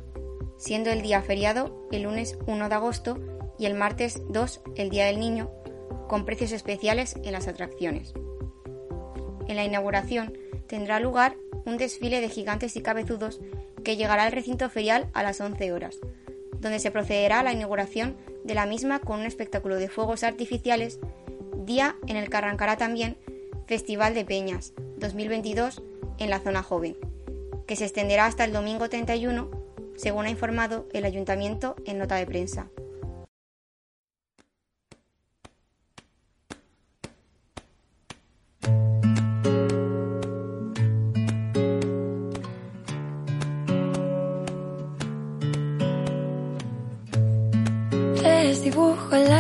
siendo 0.58 0.90
el 0.90 1.02
día 1.02 1.22
feriado 1.22 1.88
el 1.92 2.04
lunes 2.04 2.38
1 2.48 2.70
de 2.70 2.76
agosto 2.76 3.20
y 3.60 3.66
el 3.66 3.76
martes 3.76 4.22
2 4.30 4.62
el 4.76 4.90
Día 4.90 5.06
del 5.06 5.20
Niño, 5.20 5.50
con 6.08 6.26
precios 6.26 6.52
especiales 6.52 7.16
en 7.24 7.32
las 7.34 7.48
atracciones. 7.48 8.14
En 9.48 9.56
la 9.56 9.66
inauguración 9.66 10.38
tendrá 10.68 11.00
lugar 11.00 11.36
un 11.66 11.78
desfile 11.78 12.22
de 12.22 12.30
gigantes 12.30 12.76
y 12.76 12.82
cabezudos 12.82 13.40
que 13.84 13.98
llegará 13.98 14.24
al 14.24 14.32
recinto 14.32 14.70
ferial 14.70 15.10
a 15.14 15.24
las 15.24 15.40
11 15.40 15.72
horas, 15.72 16.00
donde 16.60 16.80
se 16.80 16.92
procederá 16.92 17.40
a 17.40 17.44
la 17.44 17.54
inauguración 17.54 18.18
de 18.44 18.56
la 18.56 18.66
misma 18.66 19.00
con 19.00 19.20
un 19.20 19.26
espectáculo 19.26 19.76
de 19.76 19.90
fuegos 19.90 20.24
artificiales, 20.24 21.00
día 21.66 21.96
en 22.08 22.16
el 22.16 22.30
que 22.30 22.38
arrancará 22.38 22.78
también 22.78 23.18
Festival 23.66 24.14
de 24.14 24.26
Peñas 24.26 24.74
2022 24.98 25.84
en 26.20 26.30
la 26.30 26.40
zona 26.40 26.64
joven, 26.64 26.98
que 27.68 27.76
se 27.76 27.86
extenderá 27.86 28.26
hasta 28.26 28.46
el 28.46 28.54
domingo 28.54 28.90
31, 28.90 29.52
según 29.96 30.26
ha 30.26 30.30
informado 30.30 30.88
el 30.94 31.06
ayuntamiento 31.06 31.76
en 31.86 31.98
nota 32.00 32.16
de 32.16 32.26
prensa. 32.26 32.70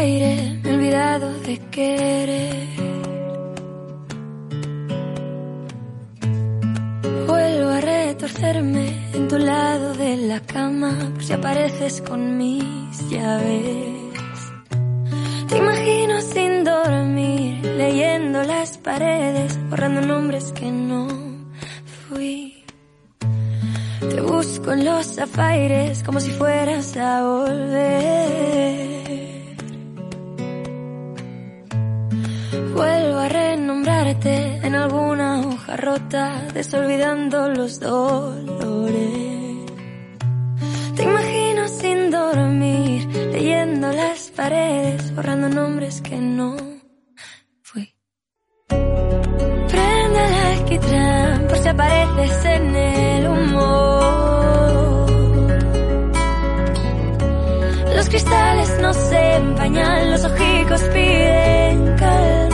aire, 0.07 0.59
me 0.63 0.69
he 0.69 0.73
olvidado 0.75 1.33
de 1.39 1.57
querer. 1.71 2.86
En 8.55 9.27
tu 9.27 9.37
lado 9.37 9.93
de 9.95 10.15
la 10.15 10.39
cama, 10.39 11.11
si 11.19 11.33
apareces 11.33 12.01
con 12.01 12.37
mis 12.37 13.09
llaves. 13.09 14.39
Te 15.49 15.57
imagino 15.57 16.21
sin 16.21 16.63
dormir, 16.63 17.65
leyendo 17.65 18.43
las 18.43 18.77
paredes, 18.77 19.59
borrando 19.69 19.99
nombres 19.99 20.53
que 20.53 20.71
no 20.71 21.07
fui. 22.07 22.63
Te 23.99 24.21
busco 24.21 24.71
en 24.71 24.85
los 24.85 25.05
zafaires 25.07 26.01
como 26.03 26.21
si 26.21 26.31
fueras 26.31 26.95
a 26.95 27.23
volver. 27.23 27.97
Vuelvo 32.73 33.17
a 33.17 33.27
renombrarte 33.67 34.65
en 34.65 34.75
alguna 34.75 35.41
hoja 35.41 35.75
rota, 35.75 36.41
desolvidando 36.53 37.49
los 37.49 37.81
dolores. 37.81 39.65
Te 40.95 41.03
imagino 41.03 41.67
sin 41.67 42.09
dormir, 42.09 43.05
leyendo 43.33 43.91
las 43.91 44.31
paredes, 44.33 45.13
borrando 45.13 45.49
nombres 45.49 46.01
que 46.01 46.15
no 46.15 46.55
fui. 47.61 47.93
Prende 48.69 50.19
el 50.27 50.33
alquitrán 50.53 51.47
por 51.49 51.57
si 51.57 51.67
apareces 51.67 52.45
en 52.45 52.73
el 52.73 53.27
humor. 53.27 55.11
Los 57.97 58.07
cristales 58.07 58.79
no 58.81 58.93
se 58.93 59.35
empañan, 59.35 60.11
los 60.11 60.23
ojicos 60.23 60.81
piden 60.93 61.95
calma. 61.97 62.46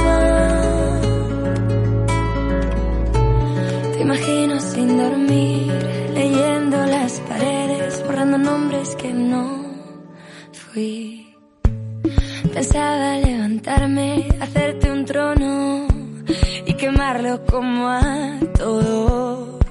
Imagino 4.14 4.60
sin 4.60 4.98
dormir, 4.98 5.74
leyendo 6.14 6.86
las 6.86 7.20
paredes, 7.22 8.04
borrando 8.06 8.38
nombres 8.38 8.96
que 8.96 9.12
no 9.12 9.66
fui. 10.52 11.34
Pensaba 12.54 13.18
levantarme, 13.18 14.28
hacerte 14.40 14.92
un 14.92 15.06
trono 15.06 15.88
y 16.64 16.74
quemarlo 16.76 17.44
como 17.46 17.88
a 17.88 18.38
todos. 18.56 19.64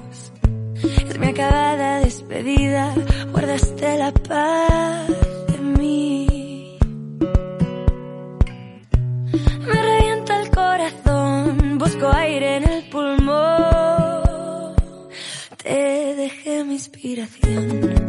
Es 1.07 1.17
mi 1.17 1.27
acabada 1.27 1.99
despedida, 1.99 2.93
guardaste 3.31 3.97
la 3.97 4.11
paz 4.11 5.07
de 5.47 5.57
mí. 5.57 6.77
Me 9.67 9.81
revienta 9.81 10.41
el 10.41 10.49
corazón, 10.49 11.77
busco 11.77 12.11
aire 12.13 12.57
en 12.57 12.63
el 12.69 12.89
pulmón. 12.89 13.72
Mi 17.03 18.02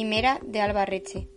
Quimera 0.00 0.40
de 0.42 0.62
Albarreche. 0.62 1.28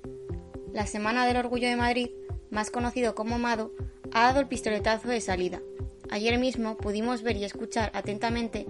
La 0.71 0.87
Semana 0.87 1.25
del 1.25 1.35
Orgullo 1.35 1.67
de 1.67 1.75
Madrid, 1.75 2.11
más 2.49 2.71
conocido 2.71 3.13
como 3.13 3.37
Mado, 3.37 3.73
ha 4.13 4.23
dado 4.27 4.39
el 4.39 4.47
pistoletazo 4.47 5.09
de 5.09 5.19
salida. 5.19 5.61
Ayer 6.09 6.39
mismo 6.39 6.77
pudimos 6.77 7.23
ver 7.23 7.35
y 7.35 7.43
escuchar 7.43 7.91
atentamente 7.93 8.65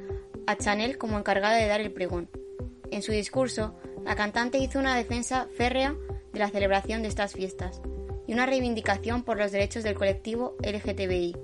a 0.48 0.58
Chanel 0.58 0.98
como 0.98 1.20
encargada 1.20 1.58
de 1.58 1.68
dar 1.68 1.80
el 1.80 1.94
pregón. 1.94 2.28
En 2.90 3.04
su 3.04 3.12
discurso, 3.12 3.76
la 4.04 4.16
cantante 4.16 4.58
hizo 4.58 4.80
una 4.80 4.98
defensa 4.98 5.48
férrea 5.56 5.96
de 6.34 6.40
la 6.40 6.50
celebración 6.50 7.04
de 7.04 7.10
estas 7.10 7.34
fiestas 7.34 7.80
y 8.26 8.34
una 8.34 8.48
reivindicación 8.48 9.22
por 9.22 9.38
los 9.38 9.52
derechos 9.52 9.84
del 9.84 9.94
colectivo 9.94 10.56
LGTBI. 10.64 11.38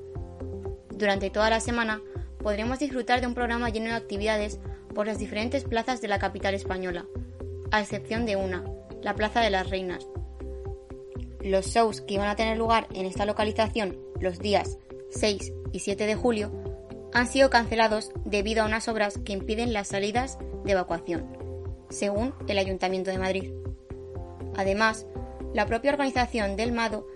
Durante 0.89 1.29
toda 1.29 1.51
la 1.51 1.59
semana 1.59 2.01
podremos 2.39 2.79
disfrutar 2.79 3.21
de 3.21 3.27
un 3.27 3.35
programa 3.35 3.69
lleno 3.69 3.91
de 3.91 3.97
actividades 3.97 4.59
por 4.95 5.05
las 5.05 5.19
diferentes 5.19 5.65
plazas 5.65 6.01
de 6.01 6.07
la 6.07 6.17
capital 6.17 6.55
española, 6.55 7.05
a 7.71 7.81
excepción 7.81 8.25
de 8.25 8.35
una, 8.35 8.63
la 9.01 9.15
Plaza 9.15 9.41
de 9.41 9.49
las 9.49 9.69
Reinas. 9.69 10.07
Los 11.41 11.67
shows 11.67 12.01
que 12.01 12.15
iban 12.15 12.27
a 12.27 12.35
tener 12.35 12.57
lugar 12.57 12.87
en 12.93 13.05
esta 13.05 13.25
localización 13.25 13.97
los 14.19 14.39
días 14.39 14.77
6 15.11 15.53
y 15.71 15.79
7 15.79 16.05
de 16.05 16.15
julio 16.15 16.51
han 17.13 17.27
sido 17.27 17.49
cancelados 17.49 18.11
debido 18.25 18.63
a 18.63 18.65
unas 18.65 18.87
obras 18.87 19.17
que 19.23 19.33
impiden 19.33 19.73
las 19.73 19.87
salidas 19.87 20.37
de 20.63 20.73
evacuación, 20.73 21.25
según 21.89 22.33
el 22.47 22.57
Ayuntamiento 22.57 23.09
de 23.11 23.17
Madrid. 23.17 23.51
Además, 24.55 25.07
la 25.53 25.65
propia 25.65 25.91
organización 25.91 26.55
del 26.55 26.71
MADO 26.71 27.07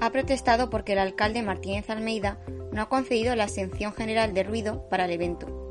ha 0.00 0.10
protestado 0.10 0.68
porque 0.68 0.92
el 0.92 0.98
alcalde 0.98 1.42
Martínez 1.42 1.88
Almeida 1.88 2.40
no 2.72 2.82
ha 2.82 2.88
concedido 2.88 3.34
la 3.34 3.44
exención 3.44 3.94
general 3.94 4.34
de 4.34 4.42
ruido 4.42 4.88
para 4.90 5.06
el 5.06 5.12
evento. 5.12 5.65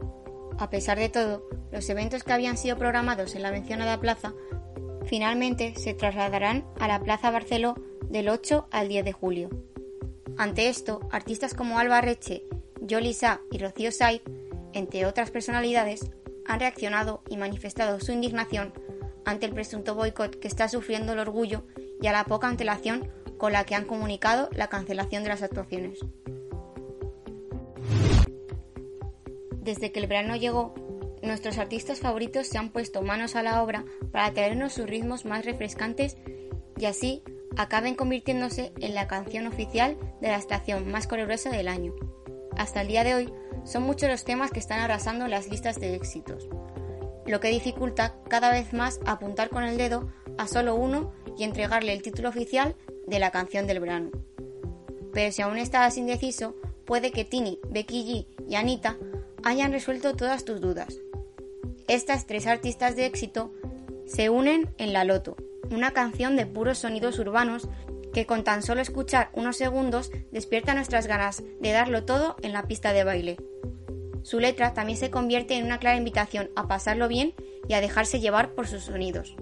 A 0.57 0.69
pesar 0.69 0.97
de 0.97 1.09
todo, 1.09 1.47
los 1.71 1.89
eventos 1.89 2.23
que 2.23 2.33
habían 2.33 2.57
sido 2.57 2.77
programados 2.77 3.35
en 3.35 3.41
la 3.41 3.51
mencionada 3.51 3.99
plaza 3.99 4.33
finalmente 5.05 5.75
se 5.75 5.93
trasladarán 5.93 6.65
a 6.79 6.87
la 6.87 6.99
Plaza 6.99 7.31
Barceló 7.31 7.75
del 8.09 8.29
8 8.29 8.67
al 8.71 8.87
10 8.87 9.05
de 9.05 9.11
julio. 9.11 9.49
Ante 10.37 10.69
esto, 10.69 11.01
artistas 11.11 11.53
como 11.53 11.79
Alba 11.79 12.01
Reche, 12.01 12.43
Yoli 12.81 13.13
Sa 13.13 13.41
y 13.51 13.57
Rocío 13.57 13.91
Saiz, 13.91 14.21
entre 14.73 15.05
otras 15.05 15.31
personalidades, 15.31 16.11
han 16.45 16.59
reaccionado 16.59 17.21
y 17.29 17.37
manifestado 17.37 17.99
su 17.99 18.11
indignación 18.11 18.73
ante 19.25 19.45
el 19.45 19.53
presunto 19.53 19.95
boicot 19.95 20.39
que 20.39 20.47
está 20.47 20.67
sufriendo 20.69 21.13
el 21.13 21.19
orgullo 21.19 21.63
y 22.01 22.07
a 22.07 22.11
la 22.11 22.25
poca 22.25 22.47
antelación 22.47 23.09
con 23.37 23.53
la 23.53 23.65
que 23.65 23.75
han 23.75 23.85
comunicado 23.85 24.49
la 24.53 24.67
cancelación 24.67 25.23
de 25.23 25.29
las 25.29 25.41
actuaciones. 25.41 25.99
Desde 29.65 29.91
que 29.91 29.99
el 29.99 30.05
verano 30.05 30.35
llegó, 30.35 30.75
nuestros 31.23 31.57
artistas 31.57 31.99
favoritos 31.99 32.45
se 32.45 32.59
han 32.59 32.69
puesto 32.69 33.01
manos 33.01 33.35
a 33.35 33.41
la 33.41 33.63
obra 33.63 33.83
para 34.11 34.31
traernos 34.31 34.73
sus 34.73 34.85
ritmos 34.85 35.25
más 35.25 35.43
refrescantes 35.43 36.17
y 36.77 36.85
así 36.85 37.23
acaben 37.57 37.95
convirtiéndose 37.95 38.73
en 38.79 38.93
la 38.93 39.07
canción 39.07 39.47
oficial 39.47 39.97
de 40.21 40.27
la 40.27 40.35
estación 40.35 40.91
más 40.91 41.07
colorosa 41.07 41.49
del 41.49 41.67
año. 41.67 41.95
Hasta 42.55 42.81
el 42.81 42.89
día 42.89 43.03
de 43.03 43.15
hoy, 43.15 43.33
son 43.63 43.81
muchos 43.81 44.07
los 44.07 44.23
temas 44.23 44.51
que 44.51 44.59
están 44.59 44.81
arrasando 44.81 45.27
las 45.27 45.49
listas 45.49 45.79
de 45.79 45.95
éxitos, 45.95 46.47
lo 47.25 47.39
que 47.39 47.47
dificulta 47.47 48.13
cada 48.29 48.51
vez 48.51 48.71
más 48.71 48.99
apuntar 49.07 49.49
con 49.49 49.63
el 49.63 49.77
dedo 49.77 50.11
a 50.37 50.47
solo 50.47 50.75
uno 50.75 51.11
y 51.39 51.43
entregarle 51.43 51.91
el 51.93 52.03
título 52.03 52.29
oficial 52.29 52.75
de 53.07 53.17
la 53.17 53.31
canción 53.31 53.65
del 53.65 53.79
verano. 53.79 54.11
Pero 55.11 55.31
si 55.31 55.41
aún 55.41 55.57
estás 55.57 55.97
indeciso, 55.97 56.55
puede 56.85 57.09
que 57.09 57.25
Tini, 57.25 57.59
Becky 57.71 58.27
G 58.37 58.45
y 58.47 58.55
Anita 58.55 58.95
hayan 59.45 59.71
resuelto 59.71 60.15
todas 60.15 60.43
tus 60.43 60.59
dudas. 60.59 60.97
Estas 61.87 62.25
tres 62.25 62.47
artistas 62.47 62.95
de 62.95 63.05
éxito 63.05 63.53
se 64.07 64.29
unen 64.29 64.73
en 64.79 64.91
La 64.91 65.03
Loto, 65.03 65.37
una 65.69 65.91
canción 65.91 66.35
de 66.35 66.47
puros 66.47 66.79
sonidos 66.79 67.19
urbanos 67.19 67.69
que 68.11 68.25
con 68.25 68.43
tan 68.43 68.63
solo 68.63 68.81
escuchar 68.81 69.29
unos 69.33 69.55
segundos 69.55 70.11
despierta 70.31 70.73
nuestras 70.73 71.05
ganas 71.05 71.43
de 71.61 71.71
darlo 71.71 72.05
todo 72.05 72.35
en 72.41 72.53
la 72.53 72.63
pista 72.63 72.91
de 72.91 73.03
baile. 73.03 73.37
Su 74.23 74.39
letra 74.39 74.73
también 74.73 74.97
se 74.97 75.11
convierte 75.11 75.53
en 75.53 75.65
una 75.65 75.77
clara 75.77 75.97
invitación 75.97 76.49
a 76.55 76.67
pasarlo 76.67 77.07
bien 77.07 77.35
y 77.67 77.75
a 77.75 77.81
dejarse 77.81 78.19
llevar 78.19 78.55
por 78.55 78.67
sus 78.67 78.83
sonidos. 78.83 79.35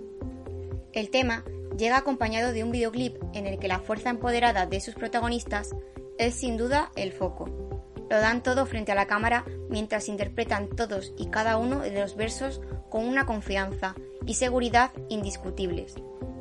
El 0.92 1.12
tema 1.12 1.46
llega 1.78 1.96
acompañado 1.96 2.52
de 2.52 2.64
un 2.66 2.72
videoclip 2.72 3.16
en 3.34 3.48
el 3.48 3.58
que 3.58 3.70
la 3.70 3.80
fuerza 3.80 4.10
empoderada 4.10 4.66
de 4.66 4.82
sus 4.82 4.96
protagonistas 4.96 5.70
es 6.18 6.36
sin 6.36 6.58
duda 6.58 6.92
el 6.98 7.14
foco. 7.14 7.73
Lo 8.10 8.20
dan 8.20 8.44
todo 8.44 8.66
frente 8.66 8.92
a 8.92 8.96
la 8.96 9.08
cámara 9.08 9.46
mientras 9.70 10.08
interpretan 10.10 10.70
todos 10.70 11.14
y 11.18 11.28
cada 11.28 11.58
uno 11.58 11.80
de 11.80 12.00
los 12.00 12.16
versos 12.16 12.62
con 12.90 13.06
una 13.08 13.26
confianza 13.26 13.96
y 14.26 14.36
seguridad 14.36 14.92
indiscutibles. 15.10 15.96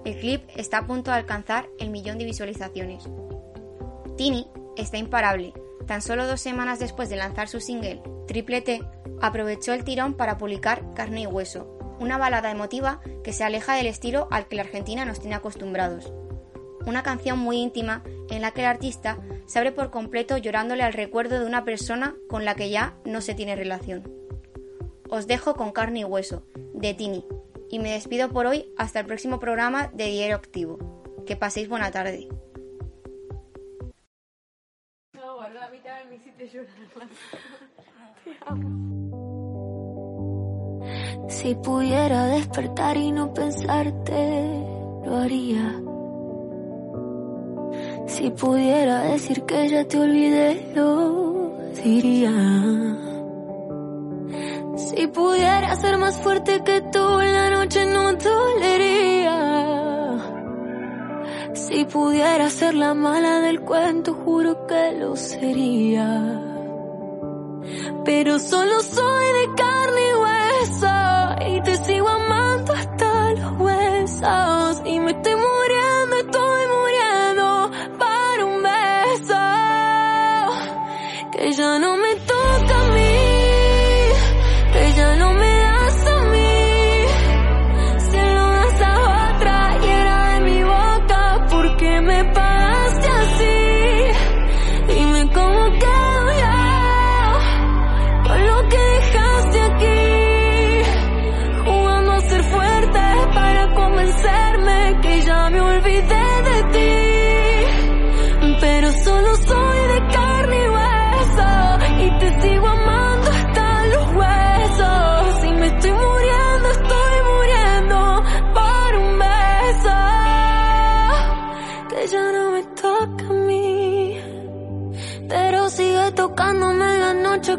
El 0.04 0.18
clip 0.18 0.42
está 0.56 0.78
a 0.78 0.86
punto 0.86 1.10
de 1.10 1.18
alcanzar 1.18 1.68
el 1.78 1.90
millón 1.90 2.18
de 2.18 2.24
visualizaciones. 2.24 3.04
Tini 4.16 4.46
está 4.76 4.98
imparable. 4.98 5.52
Tan 5.86 6.02
solo 6.02 6.26
dos 6.26 6.40
semanas 6.40 6.78
después 6.78 7.08
de 7.08 7.16
lanzar 7.16 7.48
su 7.48 7.60
single 7.60 8.02
Triple 8.26 8.62
T, 8.62 8.82
aprovechó 9.20 9.72
el 9.72 9.84
tirón 9.84 10.14
para 10.14 10.38
publicar 10.38 10.82
Carne 10.94 11.22
y 11.22 11.26
Hueso, 11.26 11.78
una 12.00 12.18
balada 12.18 12.50
emotiva 12.50 13.00
que 13.22 13.32
se 13.32 13.44
aleja 13.44 13.74
del 13.74 13.86
estilo 13.86 14.28
al 14.30 14.46
que 14.46 14.56
la 14.56 14.62
Argentina 14.62 15.04
nos 15.04 15.20
tiene 15.20 15.36
acostumbrados. 15.36 16.12
Una 16.86 17.02
canción 17.02 17.38
muy 17.38 17.58
íntima 17.58 18.02
en 18.30 18.42
la 18.42 18.52
que 18.52 18.60
el 18.60 18.66
artista 18.66 19.18
se 19.46 19.58
abre 19.58 19.72
por 19.72 19.90
completo 19.90 20.36
llorándole 20.36 20.82
al 20.82 20.92
recuerdo 20.92 21.38
de 21.38 21.46
una 21.46 21.64
persona 21.64 22.14
con 22.28 22.44
la 22.44 22.54
que 22.54 22.70
ya 22.70 22.94
no 23.04 23.20
se 23.20 23.34
tiene 23.34 23.56
relación. 23.56 24.10
Os 25.10 25.26
dejo 25.26 25.54
con 25.54 25.72
carne 25.72 26.00
y 26.00 26.04
hueso, 26.04 26.46
de 26.74 26.94
Tini, 26.94 27.24
y 27.70 27.78
me 27.78 27.92
despido 27.92 28.30
por 28.30 28.46
hoy 28.46 28.72
hasta 28.78 29.00
el 29.00 29.06
próximo 29.06 29.38
programa 29.38 29.88
de 29.88 30.06
Diario 30.06 30.36
Activo. 30.36 30.78
Que 31.26 31.36
paséis 31.36 31.68
buena 31.68 31.90
tarde. 31.90 32.28
Si 41.28 41.54
pudiera 41.56 42.26
despertar 42.26 42.96
y 42.96 43.12
no 43.12 43.32
pensarte, 43.32 44.64
lo 45.04 45.16
haría. 45.16 45.91
Si 48.06 48.30
pudiera 48.30 49.02
decir 49.02 49.42
que 49.44 49.68
ya 49.68 49.84
te 49.84 49.98
olvidé, 49.98 50.72
lo 50.74 51.52
diría. 51.82 52.32
Si 54.76 55.06
pudiera 55.06 55.74
ser 55.76 55.98
más 55.98 56.20
fuerte 56.20 56.62
que 56.64 56.80
tú, 56.80 56.98
la 57.20 57.50
noche 57.50 57.86
no 57.86 58.12
dolería. 58.12 59.38
Si 61.54 61.84
pudiera 61.84 62.50
ser 62.50 62.74
la 62.74 62.94
mala 62.94 63.40
del 63.40 63.60
cuento, 63.60 64.14
juro 64.14 64.66
que 64.66 64.92
lo 64.92 65.16
sería. 65.16 66.40
Pero 68.04 68.38
solo 68.38 68.80
soy 68.82 69.26
de 69.38 69.54
carne 69.54 70.00
y 70.10 70.14
hueso 70.22 70.86
y 71.48 71.62
te 71.62 71.76
sigo 71.84 72.08
amando 72.08 72.72
hasta 72.72 73.32
los 73.32 73.60
huesos 73.60 74.82
y 74.84 75.00
me 75.00 75.14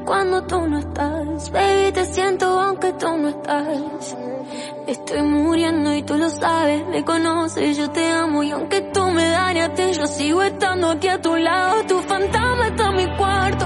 cuando 0.05 0.43
tú 0.43 0.67
no 0.67 0.79
estás. 0.79 1.51
Baby, 1.51 1.91
te 1.93 2.05
siento 2.05 2.45
aunque 2.45 2.93
tú 2.93 3.17
no 3.17 3.29
estás. 3.29 4.17
Estoy 4.87 5.21
muriendo 5.21 5.93
y 5.95 6.03
tú 6.03 6.17
lo 6.17 6.29
sabes, 6.29 6.85
me 6.87 7.05
conoces, 7.05 7.77
yo 7.77 7.89
te 7.89 8.05
amo 8.05 8.43
y 8.43 8.51
aunque 8.51 8.81
tú 8.93 9.09
me 9.11 9.29
dañaste, 9.29 9.93
yo 9.93 10.05
sigo 10.07 10.43
estando 10.43 10.89
aquí 10.91 11.07
a 11.07 11.21
tu 11.21 11.35
lado. 11.37 11.83
Tu 11.83 11.99
fantasma 11.99 12.67
está 12.67 12.89
en 12.89 12.95
mi 12.97 13.17
cuarto, 13.17 13.65